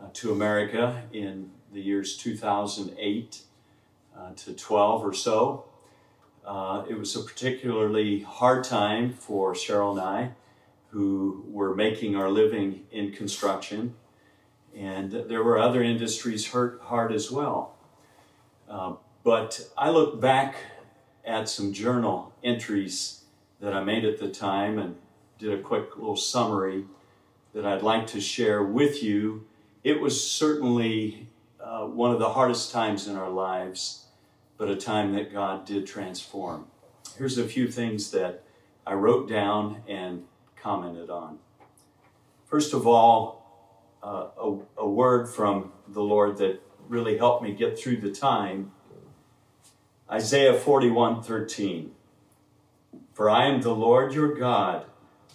uh, 0.00 0.06
to 0.14 0.32
America 0.32 1.02
in 1.12 1.50
the 1.74 1.82
years 1.82 2.16
2008 2.16 3.42
uh, 4.16 4.30
to 4.34 4.54
12 4.54 5.04
or 5.04 5.12
so. 5.12 5.64
Uh, 6.46 6.84
it 6.88 6.98
was 6.98 7.14
a 7.14 7.20
particularly 7.20 8.20
hard 8.20 8.64
time 8.64 9.12
for 9.12 9.52
Cheryl 9.52 9.90
and 9.90 10.00
I, 10.00 10.30
who 10.90 11.44
were 11.48 11.74
making 11.74 12.16
our 12.16 12.30
living 12.30 12.86
in 12.90 13.12
construction, 13.12 13.94
and 14.76 15.10
there 15.12 15.42
were 15.42 15.58
other 15.58 15.82
industries 15.82 16.48
hurt 16.48 16.80
hard 16.84 17.12
as 17.12 17.30
well. 17.30 17.76
Uh, 18.68 18.94
but 19.24 19.68
I 19.76 19.90
look 19.90 20.20
back 20.20 20.56
at 21.24 21.48
some 21.48 21.72
journal 21.72 22.32
entries 22.44 23.22
that 23.60 23.72
I 23.72 23.82
made 23.82 24.04
at 24.04 24.18
the 24.18 24.28
time 24.28 24.78
and 24.78 24.96
did 25.38 25.52
a 25.52 25.62
quick 25.62 25.96
little 25.96 26.16
summary 26.16 26.84
that 27.54 27.64
I'd 27.64 27.82
like 27.82 28.06
to 28.08 28.20
share 28.20 28.62
with 28.62 29.02
you. 29.02 29.46
It 29.82 30.00
was 30.00 30.28
certainly 30.30 31.28
uh, 31.58 31.86
one 31.86 32.12
of 32.12 32.18
the 32.18 32.30
hardest 32.30 32.70
times 32.70 33.08
in 33.08 33.16
our 33.16 33.30
lives 33.30 34.06
but 34.58 34.70
a 34.70 34.76
time 34.76 35.12
that 35.14 35.32
God 35.32 35.64
did 35.66 35.86
transform. 35.86 36.66
Here's 37.18 37.38
a 37.38 37.46
few 37.46 37.70
things 37.70 38.10
that 38.12 38.42
I 38.86 38.94
wrote 38.94 39.28
down 39.28 39.82
and 39.88 40.24
commented 40.56 41.10
on. 41.10 41.38
First 42.46 42.72
of 42.72 42.86
all, 42.86 43.35
uh, 44.02 44.28
a, 44.40 44.58
a 44.78 44.88
word 44.88 45.28
from 45.28 45.72
the 45.88 46.02
Lord 46.02 46.38
that 46.38 46.62
really 46.88 47.18
helped 47.18 47.42
me 47.42 47.52
get 47.52 47.78
through 47.78 47.98
the 47.98 48.12
time. 48.12 48.72
Isaiah 50.10 50.54
41 50.54 51.22
13. 51.22 51.92
For 53.12 53.30
I 53.30 53.46
am 53.46 53.62
the 53.62 53.74
Lord 53.74 54.12
your 54.12 54.34
God, 54.34 54.86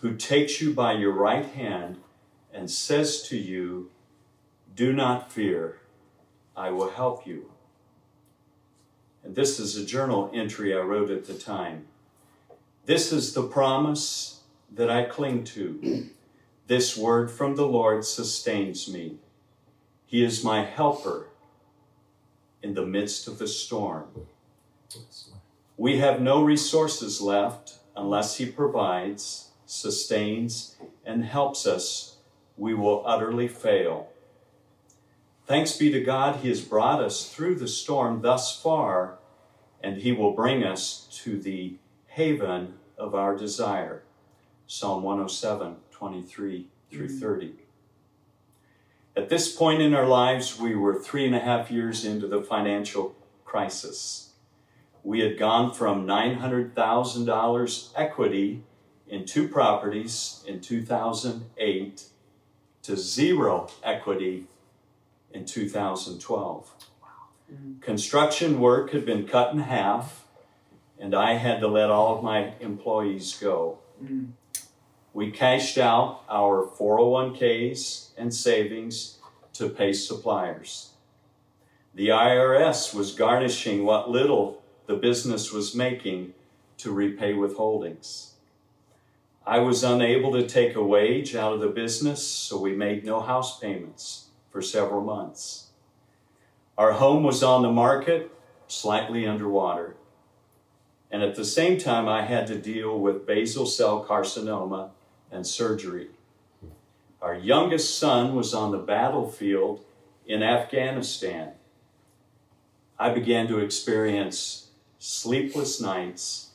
who 0.02 0.16
takes 0.16 0.62
you 0.62 0.74
by 0.74 0.94
your 0.94 1.12
right 1.12 1.46
hand 1.46 1.98
and 2.54 2.70
says 2.70 3.24
to 3.24 3.38
you, 3.38 3.90
Do 4.76 4.94
not 4.94 5.32
fear, 5.32 5.82
I 6.56 6.70
will 6.70 6.92
help 6.92 7.26
you. 7.26 7.52
And 9.24 9.36
this 9.36 9.60
is 9.60 9.76
a 9.76 9.86
journal 9.86 10.32
entry 10.34 10.76
I 10.76 10.82
wrote 10.82 11.10
at 11.10 11.26
the 11.26 11.34
time. 11.34 11.86
This 12.86 13.12
is 13.12 13.34
the 13.34 13.44
promise 13.44 14.42
that 14.72 14.90
I 14.90 15.04
cling 15.04 15.44
to. 15.46 16.10
This 16.68 16.96
word 16.96 17.32
from 17.32 17.56
the 17.56 17.68
Lord 17.68 18.06
sustains 18.06 18.92
me. 18.92 19.18
He 20.06 20.24
is 20.24 20.44
my 20.44 20.64
helper 20.64 21.28
in 22.62 22.74
the 22.74 22.86
midst 22.86 23.28
of 23.28 23.40
the 23.40 23.48
storm. 23.48 24.06
We 25.78 25.98
have 25.98 26.22
no 26.22 26.44
resources 26.44 27.22
left 27.22 27.80
unless 27.96 28.38
He 28.38 28.46
provides, 28.46 29.52
sustains, 29.66 30.76
and 31.06 31.26
helps 31.26 31.66
us. 31.66 32.18
We 32.58 32.74
will 32.74 33.04
utterly 33.06 33.48
fail. 33.48 34.10
Thanks 35.48 35.76
be 35.76 35.92
to 35.92 36.02
God, 36.02 36.38
He 36.38 36.50
has 36.50 36.62
brought 36.62 37.02
us 37.02 37.28
through 37.28 37.56
the 37.56 37.68
storm 37.68 38.22
thus 38.22 38.62
far, 38.62 39.18
and 39.82 39.98
He 39.98 40.12
will 40.12 40.34
bring 40.34 40.64
us 40.64 41.08
to 41.24 41.40
the 41.40 41.78
haven 42.08 42.76
of 42.98 43.16
our 43.16 43.36
desire. 43.36 44.04
Psalm 44.68 45.04
107, 45.04 45.78
23 46.02 46.68
through 46.90 47.08
mm-hmm. 47.08 47.20
30. 47.20 47.54
At 49.16 49.30
this 49.30 49.56
point 49.56 49.84
in 49.84 49.94
our 49.94 50.08
lives, 50.08 50.60
we 50.60 50.74
were 50.74 50.96
three 50.96 51.28
and 51.28 51.36
a 51.36 51.40
half 51.40 51.70
years 51.70 52.04
into 52.04 52.28
the 52.28 52.42
financial 52.42 53.16
crisis. 53.46 54.32
We 55.04 55.20
had 55.20 55.38
gone 55.38 55.72
from 55.76 56.08
$900,000 56.08 57.90
equity 57.96 58.64
in 59.08 59.28
two 59.28 59.48
properties 59.48 60.44
in 60.48 60.60
2008 60.60 62.04
to 62.82 62.98
zero 62.98 63.70
equity 63.84 64.48
in 65.32 65.46
2012. 65.46 66.72
Mm-hmm. 67.54 67.80
Construction 67.80 68.60
work 68.60 68.92
had 68.92 69.06
been 69.06 69.28
cut 69.28 69.54
in 69.54 69.60
half, 69.60 70.26
and 71.00 71.14
I 71.14 71.34
had 71.34 71.60
to 71.60 71.68
let 71.68 71.92
all 71.92 72.18
of 72.18 72.24
my 72.24 72.54
employees 72.60 73.38
go. 73.40 73.78
Mm-hmm. 74.04 74.32
We 75.14 75.30
cashed 75.30 75.78
out 75.78 76.24
our 76.30 76.66
401ks 76.66 78.12
and 78.18 78.34
savings 78.34 79.18
to 79.54 79.68
pay 79.68 79.92
suppliers. 79.92 80.92
The 81.94 82.08
IRS 82.08 82.94
was 82.94 83.14
garnishing 83.14 83.84
what 83.84 84.10
little 84.10 84.64
the 84.86 84.96
business 84.96 85.52
was 85.52 85.76
making 85.76 86.34
to 86.78 86.92
repay 86.92 87.34
withholdings. 87.34 88.32
I 89.46 89.60
was 89.60 89.84
unable 89.84 90.32
to 90.32 90.48
take 90.48 90.76
a 90.76 90.84
wage 90.84 91.36
out 91.36 91.54
of 91.54 91.60
the 91.60 91.68
business, 91.68 92.26
so 92.26 92.58
we 92.58 92.74
made 92.74 93.04
no 93.04 93.20
house 93.20 93.60
payments 93.60 94.28
for 94.50 94.62
several 94.62 95.02
months. 95.02 95.68
Our 96.78 96.94
home 96.94 97.24
was 97.24 97.44
on 97.44 97.64
the 97.64 97.72
market, 97.72 98.32
slightly 98.68 99.28
underwater. 99.28 99.98
And 101.12 101.22
at 101.22 101.36
the 101.36 101.44
same 101.44 101.78
time, 101.78 102.08
I 102.08 102.22
had 102.22 102.48
to 102.48 102.58
deal 102.58 102.98
with 102.98 103.28
basal 103.28 103.66
cell 103.66 104.06
carcinoma 104.06 104.92
and 105.32 105.46
surgery. 105.48 106.10
Our 107.22 107.36
youngest 107.36 107.98
son 107.98 108.36
was 108.36 108.54
on 108.54 108.72
the 108.72 108.78
battlefield 108.78 109.84
in 110.26 110.44
Afghanistan, 110.44 111.54
I 112.98 113.14
began 113.14 113.48
to 113.48 113.60
experience 113.60 114.70
sleepless 115.00 115.82
nights 115.82 116.52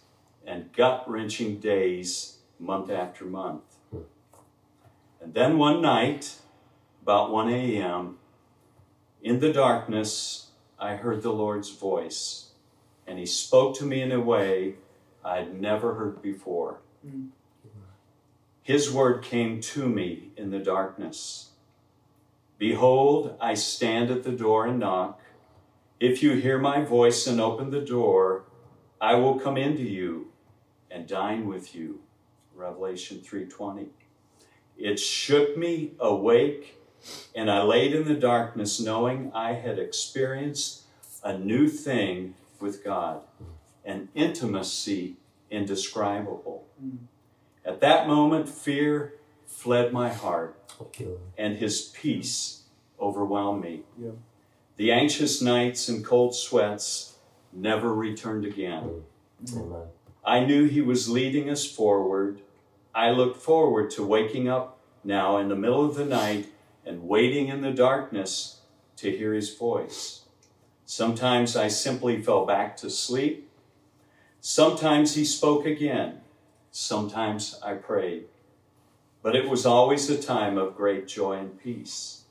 and 0.46 0.72
gut 0.72 1.04
wrenching 1.06 1.58
days 1.58 2.38
month 2.58 2.90
after 2.90 3.24
month. 3.24 3.62
And 5.20 5.34
then 5.34 5.58
one 5.58 5.82
night, 5.82 6.36
about 7.02 7.32
1 7.32 7.52
a.m., 7.52 8.18
in 9.22 9.40
the 9.40 9.52
darkness, 9.52 10.50
I 10.78 10.94
heard 10.94 11.22
the 11.22 11.32
Lord's 11.32 11.70
voice, 11.70 12.50
and 13.06 13.18
He 13.18 13.26
spoke 13.26 13.76
to 13.78 13.84
me 13.84 14.00
in 14.02 14.12
a 14.12 14.20
way 14.20 14.76
I'd 15.24 15.60
never 15.60 15.94
heard 15.94 16.22
before. 16.22 16.78
Mm. 17.04 17.30
His 18.66 18.92
word 18.92 19.22
came 19.22 19.60
to 19.60 19.88
me 19.88 20.32
in 20.36 20.50
the 20.50 20.58
darkness. 20.58 21.50
Behold, 22.58 23.36
I 23.40 23.54
stand 23.54 24.10
at 24.10 24.24
the 24.24 24.32
door 24.32 24.66
and 24.66 24.80
knock. 24.80 25.20
If 26.00 26.20
you 26.20 26.32
hear 26.32 26.58
my 26.58 26.82
voice 26.82 27.28
and 27.28 27.40
open 27.40 27.70
the 27.70 27.80
door, 27.80 28.46
I 29.00 29.14
will 29.14 29.38
come 29.38 29.56
into 29.56 29.84
you 29.84 30.32
and 30.90 31.06
dine 31.06 31.46
with 31.46 31.76
you. 31.76 32.00
Revelation 32.56 33.20
3:20. 33.20 33.90
It 34.76 34.98
shook 34.98 35.56
me 35.56 35.92
awake, 36.00 36.82
and 37.36 37.48
I 37.48 37.62
laid 37.62 37.94
in 37.94 38.04
the 38.04 38.16
darkness 38.16 38.80
knowing 38.80 39.30
I 39.32 39.52
had 39.52 39.78
experienced 39.78 40.82
a 41.22 41.38
new 41.38 41.68
thing 41.68 42.34
with 42.58 42.82
God, 42.82 43.22
an 43.84 44.08
intimacy 44.16 45.18
indescribable. 45.52 46.66
Mm. 46.84 47.06
At 47.66 47.80
that 47.80 48.06
moment, 48.06 48.48
fear 48.48 49.14
fled 49.44 49.92
my 49.92 50.08
heart, 50.08 50.56
and 51.36 51.56
his 51.56 51.82
peace 51.82 52.62
overwhelmed 53.00 53.62
me. 53.64 53.82
Yeah. 53.98 54.12
The 54.76 54.92
anxious 54.92 55.42
nights 55.42 55.88
and 55.88 56.04
cold 56.04 56.34
sweats 56.34 57.16
never 57.52 57.92
returned 57.92 58.44
again. 58.44 59.02
Mm. 59.44 59.56
Amen. 59.56 59.88
I 60.24 60.44
knew 60.44 60.66
he 60.66 60.80
was 60.80 61.08
leading 61.08 61.50
us 61.50 61.70
forward. 61.70 62.40
I 62.94 63.10
looked 63.10 63.42
forward 63.42 63.90
to 63.92 64.04
waking 64.04 64.48
up 64.48 64.78
now 65.02 65.38
in 65.38 65.48
the 65.48 65.56
middle 65.56 65.84
of 65.84 65.96
the 65.96 66.04
night 66.04 66.46
and 66.84 67.08
waiting 67.08 67.48
in 67.48 67.62
the 67.62 67.72
darkness 67.72 68.60
to 68.96 69.10
hear 69.10 69.34
his 69.34 69.54
voice. 69.54 70.22
Sometimes 70.84 71.56
I 71.56 71.68
simply 71.68 72.22
fell 72.22 72.46
back 72.46 72.76
to 72.78 72.90
sleep. 72.90 73.50
Sometimes 74.40 75.14
he 75.14 75.24
spoke 75.24 75.66
again. 75.66 76.20
Sometimes 76.78 77.58
I 77.62 77.72
prayed. 77.72 78.26
But 79.22 79.34
it 79.34 79.48
was 79.48 79.64
always 79.64 80.10
a 80.10 80.22
time 80.22 80.58
of 80.58 80.76
great 80.76 81.08
joy 81.08 81.38
and 81.38 81.58
peace. 81.58 82.24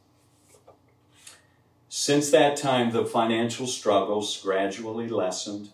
Since 1.90 2.30
that 2.30 2.56
time, 2.56 2.92
the 2.92 3.08
financial 3.08 3.66
struggles 3.66 4.40
gradually 4.40 5.10
lessened, 5.10 5.70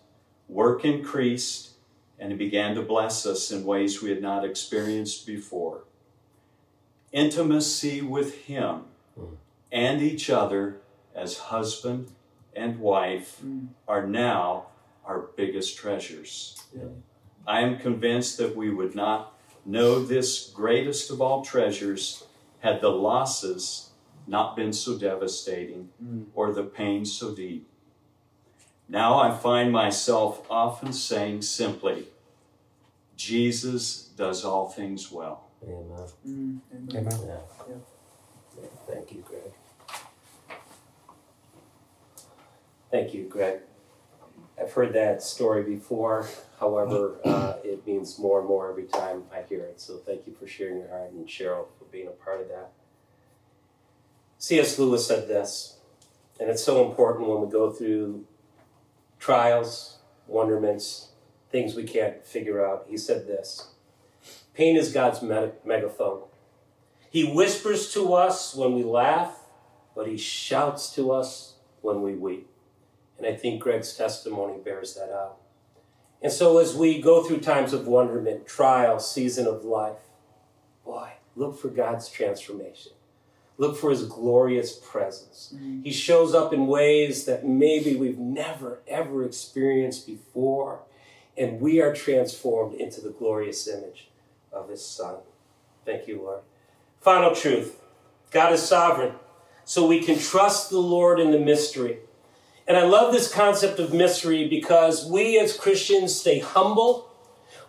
work 0.48 0.86
increased, 0.86 1.72
and 2.18 2.32
He 2.32 2.38
began 2.38 2.74
to 2.74 2.80
bless 2.80 3.26
us 3.26 3.50
in 3.50 3.66
ways 3.66 4.00
we 4.00 4.08
had 4.08 4.22
not 4.22 4.42
experienced 4.42 5.26
before. 5.26 5.84
Intimacy 7.12 8.00
with 8.00 8.46
Him 8.46 8.84
and 9.70 10.00
each 10.00 10.30
other 10.30 10.80
as 11.14 11.36
husband 11.36 12.10
and 12.56 12.80
wife 12.80 13.38
mm. 13.44 13.68
are 13.86 14.06
now 14.06 14.68
our 15.04 15.18
biggest 15.36 15.76
treasures. 15.76 16.58
Yeah. 16.74 16.84
I 17.46 17.60
am 17.60 17.78
convinced 17.78 18.38
that 18.38 18.56
we 18.56 18.70
would 18.70 18.94
not 18.94 19.34
know 19.64 20.02
this 20.02 20.50
greatest 20.54 21.10
of 21.10 21.20
all 21.20 21.44
treasures 21.44 22.24
had 22.60 22.80
the 22.80 22.90
losses 22.90 23.90
not 24.26 24.56
been 24.56 24.72
so 24.72 24.96
devastating 24.96 25.88
mm. 26.02 26.26
or 26.34 26.52
the 26.52 26.62
pain 26.62 27.04
so 27.04 27.34
deep. 27.34 27.68
Now 28.88 29.18
I 29.18 29.34
find 29.36 29.72
myself 29.72 30.46
often 30.50 30.92
saying 30.92 31.42
simply, 31.42 32.06
Jesus 33.16 34.10
does 34.16 34.44
all 34.44 34.68
things 34.68 35.10
well. 35.10 35.48
Amen. 35.64 36.08
Mm, 36.26 36.58
amen. 36.74 37.06
amen. 37.06 37.20
Yeah. 37.26 37.36
Yeah. 37.68 37.74
yeah. 38.60 38.68
Thank 38.86 39.12
you, 39.12 39.24
Greg. 39.26 39.52
Thank 42.90 43.14
you, 43.14 43.24
Greg. 43.24 43.60
I've 44.62 44.72
heard 44.72 44.92
that 44.92 45.22
story 45.22 45.64
before. 45.64 46.28
However, 46.60 47.18
uh, 47.24 47.54
it 47.64 47.84
means 47.84 48.18
more 48.18 48.38
and 48.38 48.48
more 48.48 48.70
every 48.70 48.84
time 48.84 49.24
I 49.32 49.42
hear 49.42 49.64
it. 49.64 49.80
So 49.80 49.96
thank 49.96 50.26
you 50.26 50.34
for 50.34 50.46
sharing 50.46 50.78
your 50.78 50.88
heart 50.88 51.10
and 51.10 51.26
Cheryl 51.26 51.66
for 51.78 51.84
being 51.90 52.06
a 52.06 52.12
part 52.12 52.40
of 52.40 52.48
that. 52.48 52.70
C.S. 54.38 54.78
Lewis 54.78 55.06
said 55.06 55.26
this, 55.26 55.78
and 56.38 56.48
it's 56.48 56.62
so 56.62 56.88
important 56.88 57.28
when 57.28 57.40
we 57.40 57.50
go 57.50 57.70
through 57.70 58.24
trials, 59.18 59.98
wonderments, 60.28 61.08
things 61.50 61.74
we 61.74 61.84
can't 61.84 62.24
figure 62.24 62.64
out. 62.64 62.86
He 62.88 62.96
said 62.96 63.26
this 63.26 63.68
Pain 64.54 64.76
is 64.76 64.92
God's 64.92 65.22
megaphone. 65.22 66.22
He 67.10 67.24
whispers 67.24 67.92
to 67.94 68.14
us 68.14 68.54
when 68.54 68.74
we 68.74 68.84
laugh, 68.84 69.38
but 69.94 70.06
he 70.06 70.16
shouts 70.16 70.94
to 70.94 71.10
us 71.10 71.54
when 71.80 72.02
we 72.02 72.14
weep. 72.14 72.51
And 73.22 73.32
I 73.32 73.38
think 73.38 73.62
Greg's 73.62 73.96
testimony 73.96 74.58
bears 74.58 74.94
that 74.94 75.10
out. 75.12 75.36
And 76.20 76.32
so 76.32 76.58
as 76.58 76.74
we 76.74 77.00
go 77.00 77.22
through 77.22 77.40
times 77.40 77.72
of 77.72 77.86
wonderment, 77.86 78.46
trial, 78.46 78.98
season 78.98 79.46
of 79.46 79.64
life, 79.64 79.98
boy, 80.84 81.10
look 81.36 81.58
for 81.58 81.68
God's 81.68 82.08
transformation. 82.08 82.92
Look 83.58 83.76
for 83.76 83.90
his 83.90 84.06
glorious 84.06 84.72
presence. 84.74 85.52
Mm-hmm. 85.54 85.82
He 85.82 85.92
shows 85.92 86.34
up 86.34 86.52
in 86.52 86.66
ways 86.66 87.24
that 87.26 87.46
maybe 87.46 87.94
we've 87.94 88.18
never, 88.18 88.80
ever 88.88 89.24
experienced 89.24 90.06
before. 90.06 90.80
And 91.36 91.60
we 91.60 91.80
are 91.80 91.94
transformed 91.94 92.74
into 92.74 93.00
the 93.00 93.10
glorious 93.10 93.68
image 93.68 94.08
of 94.52 94.68
his 94.68 94.84
Son. 94.84 95.16
Thank 95.84 96.08
you, 96.08 96.22
Lord. 96.22 96.40
Final 97.00 97.34
truth 97.34 97.78
God 98.32 98.52
is 98.52 98.62
sovereign. 98.62 99.14
So 99.64 99.86
we 99.86 100.02
can 100.02 100.18
trust 100.18 100.70
the 100.70 100.78
Lord 100.78 101.20
in 101.20 101.30
the 101.30 101.38
mystery. 101.38 101.98
And 102.66 102.76
I 102.76 102.84
love 102.84 103.12
this 103.12 103.32
concept 103.32 103.78
of 103.78 103.92
mystery 103.92 104.48
because 104.48 105.04
we 105.04 105.38
as 105.38 105.56
Christians 105.56 106.14
stay 106.14 106.38
humble. 106.38 107.10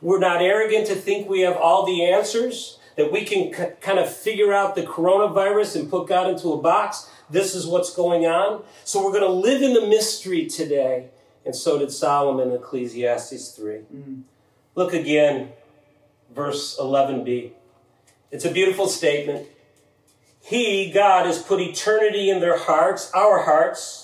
We're 0.02 0.20
not 0.20 0.42
arrogant 0.42 0.88
to 0.88 0.96
think 0.96 1.28
we 1.28 1.42
have 1.42 1.58
all 1.58 1.86
the 1.86 2.06
answers, 2.06 2.78
that 2.98 3.12
we 3.12 3.26
can 3.26 3.54
c- 3.54 3.74
kind 3.82 3.98
of 3.98 4.14
figure 4.14 4.54
out 4.54 4.76
the 4.76 4.84
coronavirus 4.84 5.78
and 5.78 5.90
put 5.90 6.08
God 6.08 6.30
into 6.30 6.54
a 6.54 6.62
box. 6.62 7.10
This 7.30 7.56
is 7.56 7.66
what's 7.66 7.94
going 7.94 8.26
on. 8.26 8.64
So 8.84 9.04
we're 9.04 9.18
going 9.18 9.24
to 9.24 9.30
live 9.30 9.62
in 9.62 9.74
the 9.74 9.88
mystery 9.88 10.46
today. 10.46 11.10
And 11.46 11.56
so 11.56 11.80
did 11.80 11.92
Solomon 11.92 12.50
in 12.50 12.56
Ecclesiastes 12.56 13.52
3. 13.52 13.74
Mm. 13.94 14.22
Look 14.76 14.94
again, 14.94 15.50
verse 16.34 16.78
11b. 16.80 17.52
It's 18.32 18.46
a 18.46 18.52
beautiful 18.52 18.88
statement. 18.88 19.48
He, 20.42 20.92
God, 20.92 21.26
has 21.26 21.42
put 21.42 21.62
eternity 21.62 22.30
in 22.30 22.42
their 22.42 22.58
hearts, 22.58 23.12
our 23.14 23.44
hearts 23.44 24.03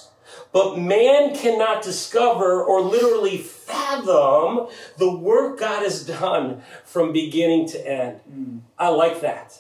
but 0.51 0.77
man 0.77 1.35
cannot 1.35 1.83
discover 1.83 2.63
or 2.63 2.81
literally 2.81 3.37
fathom 3.37 4.67
the 4.97 5.15
work 5.15 5.59
God 5.59 5.83
has 5.83 6.05
done 6.05 6.63
from 6.85 7.13
beginning 7.13 7.67
to 7.69 7.87
end. 7.87 8.19
Mm. 8.31 8.61
I 8.77 8.89
like 8.89 9.21
that 9.21 9.59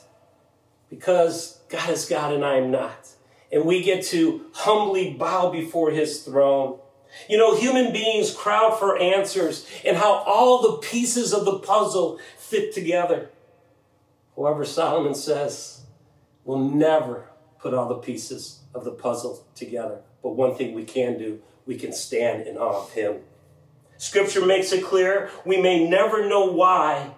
because 0.89 1.59
God 1.69 1.89
is 1.89 2.05
God 2.05 2.33
and 2.33 2.43
I 2.43 2.55
am 2.55 2.71
not. 2.71 3.09
And 3.51 3.65
we 3.65 3.83
get 3.83 4.03
to 4.05 4.45
humbly 4.53 5.13
bow 5.13 5.51
before 5.51 5.91
his 5.91 6.23
throne. 6.23 6.79
You 7.27 7.37
know, 7.37 7.55
human 7.55 7.91
beings 7.91 8.33
crowd 8.33 8.77
for 8.77 8.97
answers 8.97 9.67
and 9.85 9.97
how 9.97 10.23
all 10.25 10.61
the 10.61 10.77
pieces 10.77 11.33
of 11.33 11.45
the 11.45 11.59
puzzle 11.59 12.19
fit 12.37 12.73
together. 12.73 13.29
However, 14.35 14.65
Solomon 14.65 15.15
says, 15.15 15.81
we'll 16.45 16.59
never 16.59 17.29
put 17.59 17.73
all 17.73 17.89
the 17.89 17.95
pieces 17.95 18.61
of 18.73 18.85
the 18.85 18.91
puzzle 18.91 19.45
together. 19.55 20.01
But 20.21 20.35
one 20.35 20.55
thing 20.55 20.73
we 20.73 20.83
can 20.83 21.17
do, 21.17 21.41
we 21.65 21.77
can 21.77 21.93
stand 21.93 22.47
in 22.47 22.57
awe 22.57 22.83
of 22.83 22.93
Him. 22.93 23.17
Scripture 23.97 24.45
makes 24.45 24.71
it 24.71 24.83
clear 24.83 25.29
we 25.45 25.61
may 25.61 25.87
never 25.87 26.27
know 26.27 26.45
why, 26.45 27.11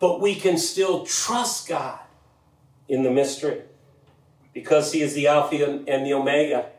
but 0.00 0.20
we 0.20 0.34
can 0.34 0.56
still 0.56 1.04
trust 1.04 1.68
God 1.68 2.00
in 2.88 3.02
the 3.02 3.10
mystery 3.10 3.62
because 4.52 4.92
He 4.92 5.02
is 5.02 5.14
the 5.14 5.26
Alpha 5.26 5.84
and 5.86 6.06
the 6.06 6.12
Omega. 6.12 6.70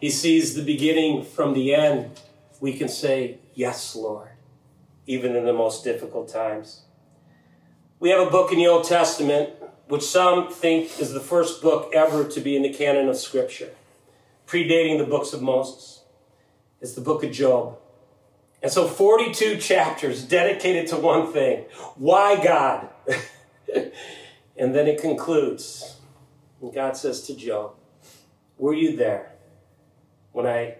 He 0.00 0.10
sees 0.10 0.54
the 0.54 0.64
beginning 0.64 1.24
from 1.24 1.54
the 1.54 1.74
end. 1.74 2.20
We 2.60 2.74
can 2.74 2.88
say, 2.88 3.38
Yes, 3.54 3.96
Lord, 3.96 4.30
even 5.06 5.34
in 5.34 5.44
the 5.44 5.52
most 5.52 5.82
difficult 5.82 6.28
times. 6.28 6.82
We 7.98 8.10
have 8.10 8.24
a 8.24 8.30
book 8.30 8.52
in 8.52 8.58
the 8.58 8.68
Old 8.68 8.84
Testament 8.84 9.50
which 9.88 10.02
some 10.02 10.52
think 10.52 11.00
is 11.00 11.12
the 11.12 11.20
first 11.20 11.62
book 11.62 11.90
ever 11.94 12.24
to 12.24 12.40
be 12.40 12.54
in 12.54 12.62
the 12.62 12.72
canon 12.72 13.08
of 13.08 13.16
Scripture 13.16 13.70
predating 14.48 14.96
the 14.96 15.04
books 15.04 15.34
of 15.34 15.42
Moses. 15.42 16.02
It's 16.80 16.94
the 16.94 17.02
book 17.02 17.22
of 17.22 17.30
Job. 17.30 17.78
And 18.62 18.72
so 18.72 18.88
42 18.88 19.58
chapters 19.58 20.24
dedicated 20.24 20.88
to 20.88 20.96
one 20.96 21.32
thing. 21.32 21.66
Why 21.96 22.42
God? 22.42 22.88
and 24.56 24.74
then 24.74 24.88
it 24.88 25.00
concludes. 25.00 25.98
And 26.62 26.74
God 26.74 26.96
says 26.96 27.22
to 27.26 27.36
Job, 27.36 27.74
Were 28.56 28.74
you 28.74 28.96
there 28.96 29.32
when 30.32 30.46
I 30.46 30.76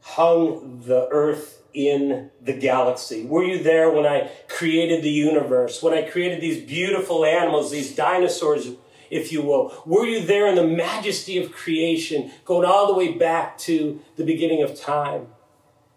hung 0.00 0.82
the 0.86 1.08
earth 1.10 1.62
in 1.74 2.30
the 2.40 2.52
galaxy? 2.52 3.26
Were 3.26 3.44
you 3.44 3.62
there 3.62 3.90
when 3.90 4.06
I 4.06 4.30
created 4.48 5.02
the 5.02 5.10
universe? 5.10 5.82
When 5.82 5.92
I 5.92 6.08
created 6.08 6.40
these 6.40 6.64
beautiful 6.64 7.24
animals, 7.24 7.70
these 7.70 7.94
dinosaurs, 7.94 8.68
if 9.10 9.32
you 9.32 9.42
will? 9.42 9.74
Were 9.86 10.06
you 10.06 10.24
there 10.24 10.46
in 10.46 10.54
the 10.54 10.66
majesty 10.66 11.42
of 11.42 11.52
creation, 11.52 12.30
going 12.44 12.66
all 12.66 12.86
the 12.86 12.98
way 12.98 13.12
back 13.12 13.58
to 13.58 14.00
the 14.16 14.24
beginning 14.24 14.62
of 14.62 14.78
time? 14.78 15.28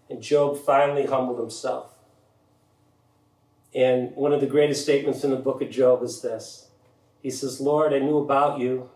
And 0.09 0.21
Job 0.21 0.57
finally 0.57 1.05
humbled 1.05 1.39
himself. 1.39 1.93
And 3.75 4.15
one 4.15 4.33
of 4.33 4.41
the 4.41 4.47
greatest 4.47 4.83
statements 4.83 5.23
in 5.23 5.31
the 5.31 5.37
book 5.37 5.61
of 5.61 5.69
Job 5.69 6.01
is 6.01 6.21
this 6.21 6.69
He 7.21 7.29
says, 7.29 7.61
Lord, 7.61 7.93
I 7.93 7.99
knew 7.99 8.17
about 8.17 8.59
you, 8.59 8.89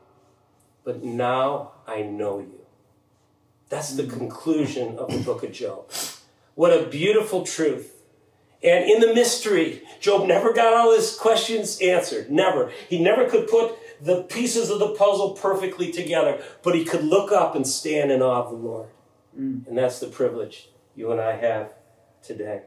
but 0.83 1.03
now 1.03 1.71
I 1.87 2.01
know 2.01 2.39
you. 2.39 2.61
That's 3.69 3.93
the 3.93 4.05
conclusion 4.05 4.97
of 4.97 5.11
the 5.11 5.19
book 5.19 5.43
of 5.43 5.51
Job. 5.51 5.91
What 6.55 6.73
a 6.73 6.87
beautiful 6.87 7.43
truth. 7.43 8.01
And 8.63 8.85
in 8.85 8.99
the 8.99 9.13
mystery, 9.13 9.81
Job 9.99 10.27
never 10.27 10.53
got 10.53 10.73
all 10.73 10.95
his 10.95 11.15
questions 11.15 11.79
answered. 11.81 12.29
Never. 12.29 12.71
He 12.89 13.01
never 13.01 13.27
could 13.27 13.47
put 13.47 13.75
the 14.01 14.23
pieces 14.23 14.69
of 14.69 14.79
the 14.79 14.89
puzzle 14.89 15.31
perfectly 15.31 15.91
together, 15.91 16.41
but 16.63 16.75
he 16.75 16.83
could 16.83 17.03
look 17.03 17.31
up 17.31 17.55
and 17.55 17.67
stand 17.67 18.11
in 18.11 18.21
awe 18.21 18.43
of 18.43 18.49
the 18.49 18.57
Lord. 18.57 18.89
Mm. 19.37 19.67
And 19.67 19.77
that's 19.77 19.99
the 19.99 20.07
privilege 20.07 20.69
you 20.95 21.11
and 21.11 21.21
I 21.21 21.37
have 21.37 21.71
today. 22.23 22.63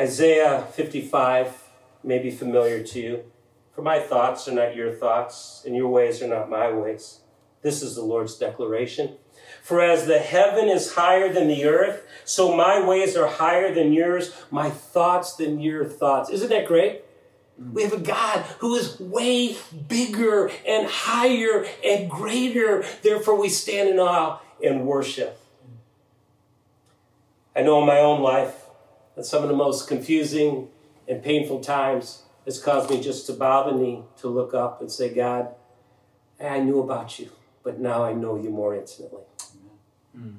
Isaiah 0.00 0.66
55 0.72 1.64
may 2.02 2.18
be 2.18 2.30
familiar 2.30 2.82
to 2.82 3.00
you. 3.00 3.24
For 3.72 3.82
my 3.82 4.00
thoughts 4.00 4.48
are 4.48 4.52
not 4.52 4.74
your 4.74 4.92
thoughts, 4.92 5.62
and 5.64 5.76
your 5.76 5.88
ways 5.88 6.20
are 6.22 6.28
not 6.28 6.50
my 6.50 6.72
ways. 6.72 7.20
This 7.62 7.82
is 7.82 7.94
the 7.94 8.02
Lord's 8.02 8.36
declaration. 8.36 9.16
For 9.62 9.80
as 9.80 10.06
the 10.06 10.18
heaven 10.18 10.68
is 10.68 10.94
higher 10.94 11.32
than 11.32 11.48
the 11.48 11.64
earth, 11.64 12.06
so 12.24 12.56
my 12.56 12.84
ways 12.84 13.16
are 13.16 13.28
higher 13.28 13.72
than 13.72 13.92
yours, 13.92 14.34
my 14.50 14.70
thoughts 14.70 15.34
than 15.36 15.60
your 15.60 15.84
thoughts. 15.84 16.30
Isn't 16.30 16.50
that 16.50 16.66
great? 16.66 17.02
We 17.58 17.82
have 17.82 17.92
a 17.92 17.98
God 17.98 18.42
who 18.60 18.76
is 18.76 19.00
way 19.00 19.56
bigger 19.88 20.50
and 20.66 20.86
higher 20.86 21.66
and 21.84 22.08
greater. 22.08 22.84
Therefore, 23.02 23.38
we 23.38 23.48
stand 23.48 23.88
in 23.88 23.98
awe 23.98 24.40
and 24.64 24.86
worship. 24.86 25.40
I 27.56 27.62
know 27.62 27.80
in 27.80 27.86
my 27.86 27.98
own 27.98 28.22
life 28.22 28.66
that 29.16 29.26
some 29.26 29.42
of 29.42 29.48
the 29.48 29.56
most 29.56 29.88
confusing 29.88 30.68
and 31.08 31.22
painful 31.22 31.60
times 31.60 32.22
has 32.44 32.62
caused 32.62 32.90
me 32.90 33.00
just 33.00 33.26
to 33.26 33.32
bow 33.32 33.68
the 33.68 33.76
knee, 33.76 34.04
to 34.18 34.28
look 34.28 34.54
up 34.54 34.80
and 34.80 34.90
say, 34.90 35.12
God, 35.12 35.48
I 36.40 36.60
knew 36.60 36.80
about 36.80 37.18
you, 37.18 37.30
but 37.64 37.80
now 37.80 38.04
I 38.04 38.12
know 38.12 38.36
you 38.40 38.50
more 38.50 38.76
intimately. 38.76 39.24
Mm. 40.16 40.36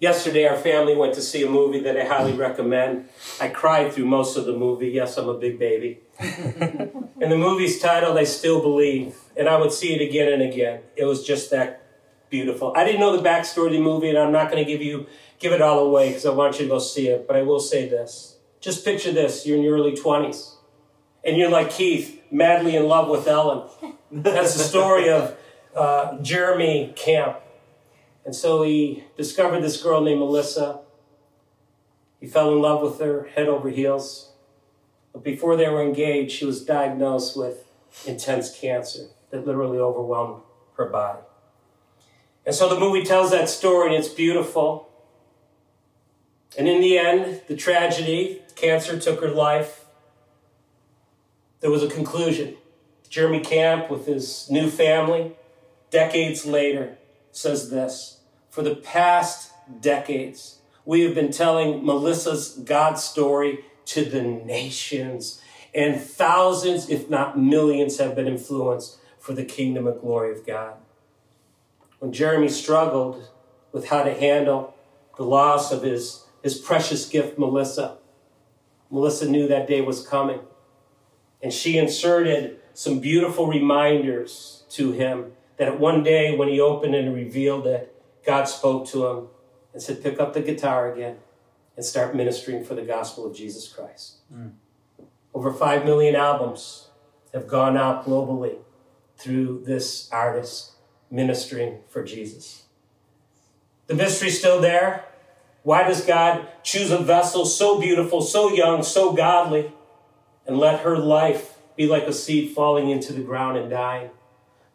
Yesterday, 0.00 0.46
our 0.46 0.56
family 0.56 0.94
went 0.94 1.14
to 1.14 1.20
see 1.20 1.42
a 1.42 1.50
movie 1.50 1.80
that 1.80 1.96
I 1.96 2.04
highly 2.04 2.32
recommend. 2.32 3.08
I 3.40 3.48
cried 3.48 3.92
through 3.92 4.06
most 4.06 4.36
of 4.36 4.44
the 4.44 4.52
movie. 4.52 4.88
Yes, 4.90 5.16
I'm 5.16 5.28
a 5.28 5.34
big 5.34 5.58
baby. 5.58 6.00
and 6.20 7.32
the 7.32 7.36
movie's 7.36 7.80
titled 7.80 8.16
I 8.16 8.22
Still 8.22 8.60
Believe. 8.60 9.16
And 9.36 9.48
I 9.48 9.56
would 9.56 9.72
see 9.72 9.94
it 9.94 10.08
again 10.08 10.32
and 10.32 10.42
again. 10.42 10.82
It 10.96 11.04
was 11.04 11.26
just 11.26 11.50
that 11.50 11.88
beautiful. 12.30 12.72
I 12.76 12.84
didn't 12.84 13.00
know 13.00 13.16
the 13.16 13.28
backstory 13.28 13.66
of 13.66 13.72
the 13.72 13.80
movie, 13.80 14.08
and 14.08 14.18
I'm 14.18 14.32
not 14.32 14.50
going 14.50 14.64
to 14.64 14.70
give 14.70 14.82
you 14.82 15.06
give 15.38 15.52
it 15.52 15.60
all 15.60 15.80
away 15.80 16.08
because 16.08 16.26
I 16.26 16.30
want 16.30 16.58
you 16.58 16.66
to 16.66 16.68
go 16.68 16.78
see 16.78 17.08
it. 17.08 17.26
But 17.26 17.36
I 17.36 17.42
will 17.42 17.60
say 17.60 17.88
this: 17.88 18.36
just 18.60 18.84
picture 18.84 19.12
this: 19.12 19.46
you're 19.46 19.56
in 19.56 19.62
your 19.62 19.76
early 19.76 19.92
20s, 19.92 20.54
and 21.24 21.36
you're 21.36 21.50
like 21.50 21.70
Keith, 21.70 22.22
madly 22.30 22.76
in 22.76 22.86
love 22.86 23.08
with 23.08 23.26
Ellen. 23.26 23.68
That's 24.12 24.54
the 24.54 24.62
story 24.62 25.10
of 25.10 25.36
uh, 25.74 26.18
Jeremy 26.22 26.92
Camp. 26.96 27.38
And 28.28 28.36
so 28.36 28.62
he 28.62 29.04
discovered 29.16 29.62
this 29.62 29.82
girl 29.82 30.02
named 30.02 30.20
Melissa. 30.20 30.80
He 32.20 32.26
fell 32.26 32.52
in 32.52 32.60
love 32.60 32.82
with 32.82 33.00
her 33.00 33.26
head 33.34 33.48
over 33.48 33.70
heels. 33.70 34.32
But 35.14 35.24
before 35.24 35.56
they 35.56 35.66
were 35.70 35.82
engaged, 35.82 36.32
she 36.32 36.44
was 36.44 36.62
diagnosed 36.62 37.38
with 37.38 37.64
intense 38.06 38.54
cancer 38.54 39.06
that 39.30 39.46
literally 39.46 39.78
overwhelmed 39.78 40.42
her 40.76 40.84
body. 40.90 41.22
And 42.44 42.54
so 42.54 42.68
the 42.68 42.78
movie 42.78 43.02
tells 43.02 43.30
that 43.30 43.48
story, 43.48 43.86
and 43.86 43.96
it's 43.96 44.12
beautiful. 44.12 44.90
And 46.58 46.68
in 46.68 46.82
the 46.82 46.98
end, 46.98 47.40
the 47.48 47.56
tragedy, 47.56 48.42
cancer 48.56 49.00
took 49.00 49.22
her 49.22 49.30
life. 49.30 49.86
There 51.60 51.70
was 51.70 51.82
a 51.82 51.88
conclusion. 51.88 52.56
Jeremy 53.08 53.40
Camp, 53.40 53.88
with 53.88 54.04
his 54.04 54.50
new 54.50 54.68
family, 54.68 55.32
decades 55.90 56.44
later, 56.44 56.98
says 57.32 57.70
this 57.70 58.16
for 58.58 58.64
the 58.64 58.74
past 58.74 59.52
decades, 59.80 60.58
we 60.84 61.02
have 61.02 61.14
been 61.14 61.30
telling 61.30 61.86
Melissa's 61.86 62.60
God 62.64 62.98
story 62.98 63.60
to 63.84 64.04
the 64.04 64.20
nations, 64.20 65.40
and 65.72 66.00
thousands, 66.00 66.90
if 66.90 67.08
not 67.08 67.38
millions, 67.38 67.98
have 67.98 68.16
been 68.16 68.26
influenced 68.26 68.98
for 69.20 69.32
the 69.32 69.44
kingdom 69.44 69.86
and 69.86 70.00
glory 70.00 70.32
of 70.32 70.44
God. 70.44 70.74
When 72.00 72.12
Jeremy 72.12 72.48
struggled 72.48 73.28
with 73.70 73.90
how 73.90 74.02
to 74.02 74.12
handle 74.12 74.74
the 75.16 75.22
loss 75.22 75.70
of 75.70 75.84
his, 75.84 76.24
his 76.42 76.58
precious 76.58 77.08
gift, 77.08 77.38
Melissa, 77.38 77.98
Melissa 78.90 79.30
knew 79.30 79.46
that 79.46 79.68
day 79.68 79.82
was 79.82 80.04
coming. 80.04 80.40
And 81.40 81.52
she 81.52 81.78
inserted 81.78 82.58
some 82.74 82.98
beautiful 82.98 83.46
reminders 83.46 84.64
to 84.70 84.90
him 84.90 85.34
that 85.58 85.78
one 85.78 86.02
day 86.02 86.36
when 86.36 86.48
he 86.48 86.58
opened 86.58 86.96
and 86.96 87.14
revealed 87.14 87.64
it, 87.68 87.94
God 88.28 88.44
spoke 88.44 88.86
to 88.88 89.06
him 89.06 89.28
and 89.72 89.82
said, 89.82 90.02
Pick 90.02 90.20
up 90.20 90.34
the 90.34 90.42
guitar 90.42 90.92
again 90.92 91.16
and 91.76 91.84
start 91.84 92.14
ministering 92.14 92.62
for 92.62 92.74
the 92.74 92.82
gospel 92.82 93.26
of 93.26 93.34
Jesus 93.34 93.66
Christ. 93.66 94.16
Mm. 94.30 94.50
Over 95.32 95.50
5 95.50 95.86
million 95.86 96.14
albums 96.14 96.88
have 97.32 97.48
gone 97.48 97.78
out 97.78 98.04
globally 98.04 98.56
through 99.16 99.62
this 99.64 100.12
artist 100.12 100.72
ministering 101.10 101.78
for 101.88 102.04
Jesus. 102.04 102.64
The 103.86 103.94
mystery's 103.94 104.38
still 104.38 104.60
there. 104.60 105.06
Why 105.62 105.84
does 105.84 106.04
God 106.04 106.48
choose 106.62 106.90
a 106.90 106.98
vessel 106.98 107.46
so 107.46 107.80
beautiful, 107.80 108.20
so 108.20 108.52
young, 108.52 108.82
so 108.82 109.14
godly, 109.14 109.72
and 110.46 110.58
let 110.58 110.80
her 110.80 110.98
life 110.98 111.56
be 111.76 111.86
like 111.86 112.02
a 112.02 112.12
seed 112.12 112.54
falling 112.54 112.90
into 112.90 113.14
the 113.14 113.22
ground 113.22 113.56
and 113.56 113.70
dying? 113.70 114.10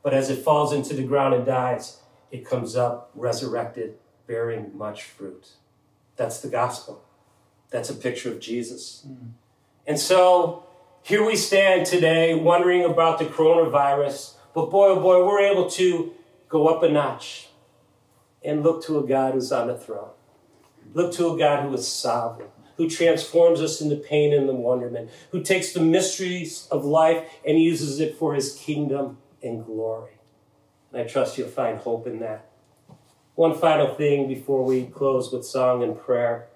But 0.01 0.15
as 0.15 0.31
it 0.31 0.43
falls 0.43 0.73
into 0.73 0.95
the 0.95 1.03
ground 1.03 1.35
and 1.35 1.45
dies, 1.45 1.99
it 2.33 2.43
comes 2.43 2.75
up 2.75 3.11
resurrected, 3.13 3.93
bearing 4.25 4.75
much 4.75 5.03
fruit. 5.03 5.49
That's 6.15 6.41
the 6.41 6.49
gospel. 6.49 7.05
That's 7.69 7.91
a 7.91 7.93
picture 7.93 8.31
of 8.31 8.39
Jesus. 8.39 9.05
Mm. 9.07 9.33
And 9.85 9.99
so 9.99 10.65
here 11.03 11.23
we 11.23 11.35
stand 11.35 11.85
today 11.85 12.33
wondering 12.33 12.85
about 12.85 13.19
the 13.19 13.25
coronavirus, 13.25 14.33
but 14.55 14.71
boy, 14.71 14.87
oh 14.87 14.99
boy, 14.99 15.23
we're 15.23 15.41
able 15.41 15.69
to 15.71 16.11
go 16.49 16.67
up 16.67 16.81
a 16.81 16.89
notch 16.89 17.49
and 18.43 18.63
look 18.63 18.83
to 18.85 18.97
a 18.97 19.07
God 19.07 19.35
who's 19.35 19.51
on 19.51 19.67
the 19.67 19.77
throne. 19.77 20.09
Look 20.95 21.13
to 21.13 21.35
a 21.35 21.37
God 21.37 21.63
who 21.63 21.73
is 21.75 21.87
sovereign, 21.87 22.49
who 22.77 22.89
transforms 22.89 23.61
us 23.61 23.79
into 23.79 23.95
pain 23.95 24.33
and 24.33 24.49
the 24.49 24.55
wonderment, 24.55 25.11
who 25.29 25.43
takes 25.43 25.71
the 25.71 25.81
mysteries 25.81 26.67
of 26.71 26.83
life 26.83 27.29
and 27.45 27.61
uses 27.61 27.99
it 27.99 28.17
for 28.17 28.33
his 28.33 28.55
kingdom 28.55 29.19
and 29.43 29.63
glory. 29.63 30.13
I 30.93 31.03
trust 31.03 31.37
you'll 31.37 31.47
find 31.49 31.79
hope 31.79 32.07
in 32.07 32.19
that. 32.19 32.49
One 33.35 33.57
final 33.57 33.93
thing 33.95 34.27
before 34.27 34.63
we 34.63 34.85
close 34.85 35.31
with 35.31 35.45
song 35.45 35.83
and 35.83 35.99
prayer. 35.99 36.47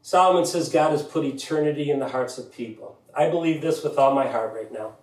Solomon 0.00 0.46
says 0.46 0.68
God 0.68 0.90
has 0.90 1.02
put 1.02 1.24
eternity 1.24 1.90
in 1.90 1.98
the 1.98 2.08
hearts 2.08 2.38
of 2.38 2.52
people. 2.52 2.98
I 3.14 3.28
believe 3.28 3.60
this 3.60 3.82
with 3.82 3.98
all 3.98 4.14
my 4.14 4.28
heart 4.28 4.54
right 4.54 4.72
now. 4.72 4.96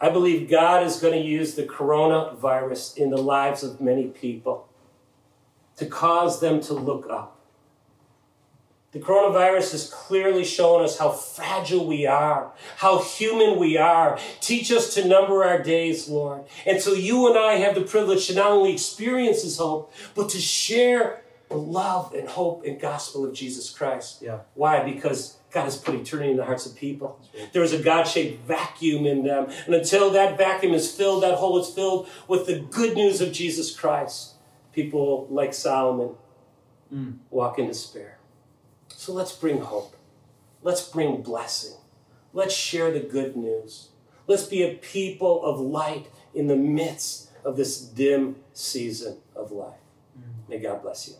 I 0.00 0.10
believe 0.10 0.48
God 0.48 0.86
is 0.86 1.00
going 1.00 1.14
to 1.14 1.28
use 1.28 1.54
the 1.54 1.64
coronavirus 1.64 2.96
in 2.96 3.10
the 3.10 3.18
lives 3.18 3.62
of 3.62 3.80
many 3.80 4.06
people 4.06 4.68
to 5.76 5.86
cause 5.86 6.40
them 6.40 6.60
to 6.62 6.74
look 6.74 7.08
up 7.10 7.37
the 8.92 9.00
coronavirus 9.00 9.72
has 9.72 9.90
clearly 9.90 10.44
shown 10.44 10.82
us 10.82 10.98
how 10.98 11.10
fragile 11.10 11.86
we 11.86 12.06
are, 12.06 12.52
how 12.78 13.02
human 13.02 13.58
we 13.58 13.76
are. 13.76 14.18
Teach 14.40 14.72
us 14.72 14.94
to 14.94 15.06
number 15.06 15.44
our 15.44 15.62
days, 15.62 16.08
Lord. 16.08 16.44
And 16.64 16.80
so 16.80 16.94
you 16.94 17.28
and 17.28 17.38
I 17.38 17.54
have 17.54 17.74
the 17.74 17.82
privilege 17.82 18.26
to 18.28 18.34
not 18.34 18.50
only 18.50 18.72
experience 18.72 19.42
this 19.42 19.58
hope, 19.58 19.92
but 20.14 20.30
to 20.30 20.40
share 20.40 21.22
the 21.50 21.56
love 21.56 22.14
and 22.14 22.28
hope 22.28 22.64
and 22.64 22.80
gospel 22.80 23.26
of 23.26 23.34
Jesus 23.34 23.70
Christ. 23.70 24.22
Yeah. 24.22 24.40
Why? 24.54 24.82
Because 24.82 25.38
God 25.50 25.64
has 25.64 25.76
put 25.76 25.94
eternity 25.94 26.30
in 26.30 26.36
the 26.38 26.44
hearts 26.44 26.64
of 26.64 26.74
people. 26.74 27.20
There 27.52 27.62
is 27.62 27.72
a 27.74 27.82
God 27.82 28.04
shaped 28.04 28.46
vacuum 28.46 29.06
in 29.06 29.22
them. 29.22 29.50
And 29.66 29.74
until 29.74 30.10
that 30.10 30.38
vacuum 30.38 30.72
is 30.72 30.90
filled, 30.90 31.22
that 31.22 31.34
hole 31.34 31.58
is 31.60 31.68
filled 31.68 32.08
with 32.26 32.46
the 32.46 32.60
good 32.60 32.96
news 32.96 33.20
of 33.20 33.32
Jesus 33.32 33.74
Christ, 33.74 34.34
people 34.72 35.26
like 35.30 35.52
Solomon 35.52 36.14
mm. 36.92 37.16
walk 37.30 37.58
in 37.58 37.66
despair. 37.66 38.17
So 38.98 39.12
let's 39.12 39.30
bring 39.30 39.60
hope. 39.60 39.94
Let's 40.60 40.88
bring 40.88 41.22
blessing. 41.22 41.76
Let's 42.32 42.52
share 42.52 42.90
the 42.90 42.98
good 42.98 43.36
news. 43.36 43.90
Let's 44.26 44.46
be 44.46 44.64
a 44.64 44.74
people 44.74 45.44
of 45.44 45.60
light 45.60 46.08
in 46.34 46.48
the 46.48 46.56
midst 46.56 47.30
of 47.44 47.56
this 47.56 47.80
dim 47.80 48.34
season 48.54 49.18
of 49.36 49.52
life. 49.52 49.78
Mm. 50.18 50.48
May 50.48 50.58
God 50.58 50.82
bless 50.82 51.06
you. 51.06 51.14